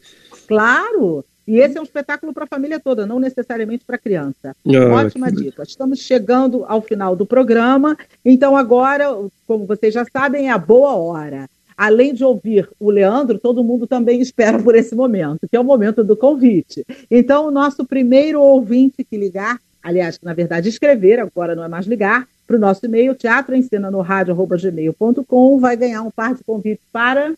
Claro! 0.47 1.23
E 1.49 1.59
esse 1.59 1.77
é 1.79 1.81
um 1.81 1.83
espetáculo 1.83 2.31
para 2.31 2.43
a 2.43 2.47
família 2.47 2.79
toda, 2.79 3.07
não 3.07 3.19
necessariamente 3.19 3.83
para 3.83 3.95
a 3.95 3.99
criança. 3.99 4.55
Ah, 4.67 4.93
Ótima 4.93 5.31
que... 5.31 5.37
dica. 5.37 5.63
Estamos 5.63 5.97
chegando 5.97 6.63
ao 6.67 6.79
final 6.79 7.15
do 7.15 7.25
programa, 7.25 7.97
então 8.23 8.55
agora, 8.55 9.07
como 9.47 9.65
vocês 9.65 9.91
já 9.91 10.05
sabem, 10.13 10.49
é 10.49 10.51
a 10.51 10.59
boa 10.59 10.93
hora. 10.93 11.49
Além 11.75 12.13
de 12.13 12.23
ouvir 12.23 12.69
o 12.79 12.91
Leandro, 12.91 13.39
todo 13.39 13.63
mundo 13.63 13.87
também 13.87 14.21
espera 14.21 14.61
por 14.61 14.75
esse 14.75 14.93
momento, 14.93 15.47
que 15.49 15.57
é 15.57 15.59
o 15.59 15.63
momento 15.63 16.03
do 16.03 16.15
convite. 16.15 16.85
Então, 17.09 17.47
o 17.47 17.51
nosso 17.51 17.83
primeiro 17.83 18.39
ouvinte 18.39 19.03
que 19.03 19.17
ligar, 19.17 19.57
aliás, 19.81 20.19
na 20.21 20.35
verdade 20.35 20.69
escrever, 20.69 21.19
agora 21.19 21.55
não 21.55 21.63
é 21.63 21.67
mais 21.67 21.87
ligar, 21.87 22.27
para 22.45 22.57
o 22.57 22.59
nosso 22.59 22.85
e-mail, 22.85 23.15
teatroencena.no.gmail.com, 23.15 25.59
vai 25.59 25.75
ganhar 25.75 26.03
um 26.03 26.11
par 26.11 26.35
de 26.35 26.43
convites 26.43 26.85
para 26.91 27.33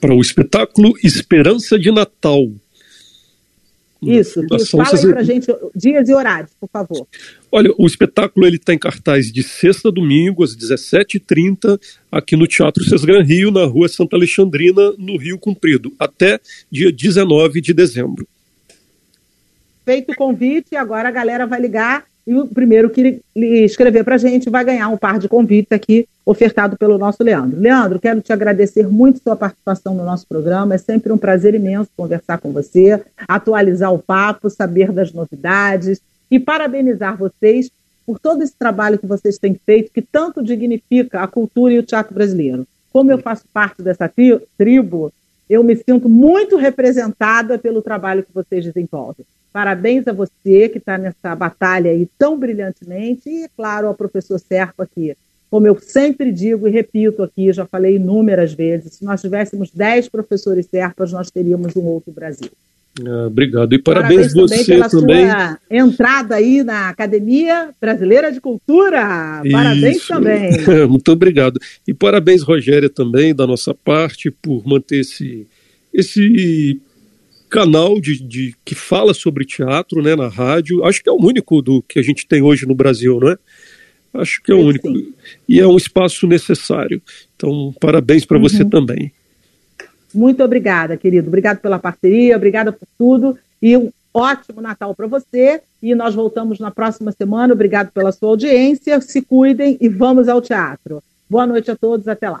para 0.00 0.14
o 0.14 0.20
espetáculo 0.20 0.94
Esperança 1.02 1.78
de 1.78 1.90
Natal. 1.90 2.50
Isso, 4.02 4.40
fala 4.70 4.88
aí 4.94 5.08
para 5.08 5.22
gente 5.22 5.46
dias 5.74 6.08
e 6.08 6.14
horários, 6.14 6.52
por 6.60 6.68
favor. 6.68 7.06
Olha, 7.50 7.72
o 7.78 7.86
espetáculo 7.86 8.46
ele 8.46 8.56
está 8.56 8.74
em 8.74 8.78
cartaz 8.78 9.32
de 9.32 9.42
sexta 9.42 9.88
a 9.88 9.90
domingo, 9.90 10.44
às 10.44 10.54
17h30, 10.54 11.80
aqui 12.12 12.36
no 12.36 12.46
Teatro 12.46 12.84
Sesgran 12.84 13.22
Rio, 13.22 13.50
na 13.50 13.64
rua 13.64 13.88
Santa 13.88 14.14
Alexandrina, 14.16 14.92
no 14.98 15.16
Rio 15.16 15.38
Comprido, 15.38 15.92
até 15.98 16.38
dia 16.70 16.92
19 16.92 17.60
de 17.60 17.72
dezembro. 17.72 18.28
Feito 19.84 20.12
o 20.12 20.16
convite, 20.16 20.76
agora 20.76 21.08
a 21.08 21.12
galera 21.12 21.46
vai 21.46 21.60
ligar 21.60 22.04
e 22.26 22.34
o 22.34 22.46
primeiro 22.46 22.90
que 22.90 23.20
escrever 23.36 24.02
para 24.02 24.16
a 24.16 24.18
gente 24.18 24.50
vai 24.50 24.64
ganhar 24.64 24.88
um 24.88 24.96
par 24.96 25.18
de 25.18 25.28
convites 25.28 25.70
aqui 25.70 26.08
ofertado 26.24 26.76
pelo 26.76 26.98
nosso 26.98 27.22
Leandro. 27.22 27.60
Leandro, 27.60 28.00
quero 28.00 28.20
te 28.20 28.32
agradecer 28.32 28.88
muito 28.88 29.22
sua 29.22 29.36
participação 29.36 29.94
no 29.94 30.04
nosso 30.04 30.26
programa. 30.26 30.74
É 30.74 30.78
sempre 30.78 31.12
um 31.12 31.18
prazer 31.18 31.54
imenso 31.54 31.88
conversar 31.96 32.38
com 32.38 32.50
você, 32.50 33.00
atualizar 33.28 33.94
o 33.94 33.98
papo, 34.00 34.50
saber 34.50 34.90
das 34.90 35.12
novidades 35.12 36.00
e 36.28 36.40
parabenizar 36.40 37.16
vocês 37.16 37.70
por 38.04 38.18
todo 38.18 38.42
esse 38.42 38.54
trabalho 38.58 38.98
que 38.98 39.06
vocês 39.06 39.38
têm 39.38 39.54
feito, 39.54 39.92
que 39.92 40.02
tanto 40.02 40.42
dignifica 40.42 41.20
a 41.20 41.28
cultura 41.28 41.74
e 41.74 41.78
o 41.78 41.82
teatro 41.82 42.12
brasileiro. 42.12 42.66
Como 42.92 43.12
eu 43.12 43.18
faço 43.18 43.44
parte 43.52 43.82
dessa 43.82 44.10
tribo, 44.58 45.12
eu 45.48 45.62
me 45.62 45.76
sinto 45.76 46.08
muito 46.08 46.56
representada 46.56 47.56
pelo 47.56 47.82
trabalho 47.82 48.24
que 48.24 48.32
vocês 48.34 48.64
desenvolvem. 48.64 49.24
Parabéns 49.56 50.06
a 50.06 50.12
você 50.12 50.68
que 50.68 50.76
está 50.76 50.98
nessa 50.98 51.34
batalha 51.34 51.90
aí 51.90 52.06
tão 52.18 52.38
brilhantemente 52.38 53.26
e, 53.26 53.48
claro, 53.56 53.86
ao 53.86 53.94
professor 53.94 54.38
Serpa 54.38 54.86
que, 54.86 55.16
como 55.50 55.66
eu 55.66 55.78
sempre 55.80 56.30
digo 56.30 56.68
e 56.68 56.70
repito 56.70 57.22
aqui, 57.22 57.50
já 57.54 57.64
falei 57.64 57.96
inúmeras 57.96 58.52
vezes, 58.52 58.96
se 58.96 59.04
nós 59.06 59.22
tivéssemos 59.22 59.70
10 59.70 60.10
professores 60.10 60.66
Serpas, 60.66 61.10
nós 61.10 61.30
teríamos 61.30 61.74
um 61.74 61.84
outro 61.84 62.12
Brasil. 62.12 62.50
Ah, 63.02 63.28
obrigado. 63.28 63.72
E 63.72 63.78
parabéns, 63.78 64.34
parabéns 64.34 64.34
você 64.34 64.56
também. 64.56 64.66
Pela 64.66 64.90
também. 64.90 65.26
Sua 65.26 65.58
entrada 65.70 66.34
aí 66.34 66.62
na 66.62 66.90
Academia 66.90 67.70
Brasileira 67.80 68.30
de 68.30 68.42
Cultura. 68.42 69.40
Parabéns 69.50 69.96
Isso. 69.96 70.08
também. 70.08 70.50
Muito 70.86 71.10
obrigado. 71.10 71.58
E 71.88 71.94
parabéns, 71.94 72.42
Rogéria, 72.42 72.90
também, 72.90 73.34
da 73.34 73.46
nossa 73.46 73.72
parte, 73.72 74.30
por 74.30 74.68
manter 74.68 75.00
esse, 75.00 75.46
esse 75.94 76.78
canal 77.48 78.00
de, 78.00 78.22
de, 78.22 78.54
que 78.64 78.74
fala 78.74 79.14
sobre 79.14 79.44
teatro 79.44 80.02
né, 80.02 80.14
na 80.16 80.28
rádio. 80.28 80.84
Acho 80.84 81.02
que 81.02 81.08
é 81.08 81.12
o 81.12 81.20
único 81.20 81.62
do 81.62 81.82
que 81.82 81.98
a 81.98 82.02
gente 82.02 82.26
tem 82.26 82.42
hoje 82.42 82.66
no 82.66 82.74
Brasil, 82.74 83.18
não 83.20 83.30
é? 83.30 83.38
Acho 84.14 84.42
que 84.42 84.50
é 84.50 84.54
o 84.54 84.60
único. 84.60 84.88
E 85.48 85.60
é 85.60 85.66
um 85.66 85.76
espaço 85.76 86.26
necessário. 86.26 87.02
Então, 87.36 87.74
parabéns 87.80 88.24
para 88.24 88.36
uhum. 88.36 88.42
você 88.42 88.64
também. 88.64 89.12
Muito 90.14 90.42
obrigada, 90.42 90.96
querido. 90.96 91.28
Obrigado 91.28 91.58
pela 91.58 91.78
parceria, 91.78 92.36
obrigada 92.36 92.72
por 92.72 92.88
tudo. 92.98 93.38
E 93.60 93.76
um 93.76 93.90
ótimo 94.14 94.60
Natal 94.60 94.94
para 94.94 95.06
você. 95.06 95.60
E 95.82 95.94
nós 95.94 96.14
voltamos 96.14 96.58
na 96.58 96.70
próxima 96.70 97.12
semana. 97.12 97.52
Obrigado 97.52 97.92
pela 97.92 98.12
sua 98.12 98.30
audiência. 98.30 99.00
Se 99.00 99.20
cuidem 99.20 99.76
e 99.80 99.88
vamos 99.88 100.28
ao 100.28 100.40
teatro. 100.40 101.02
Boa 101.28 101.46
noite 101.46 101.70
a 101.70 101.76
todos. 101.76 102.08
Até 102.08 102.30
lá. 102.30 102.40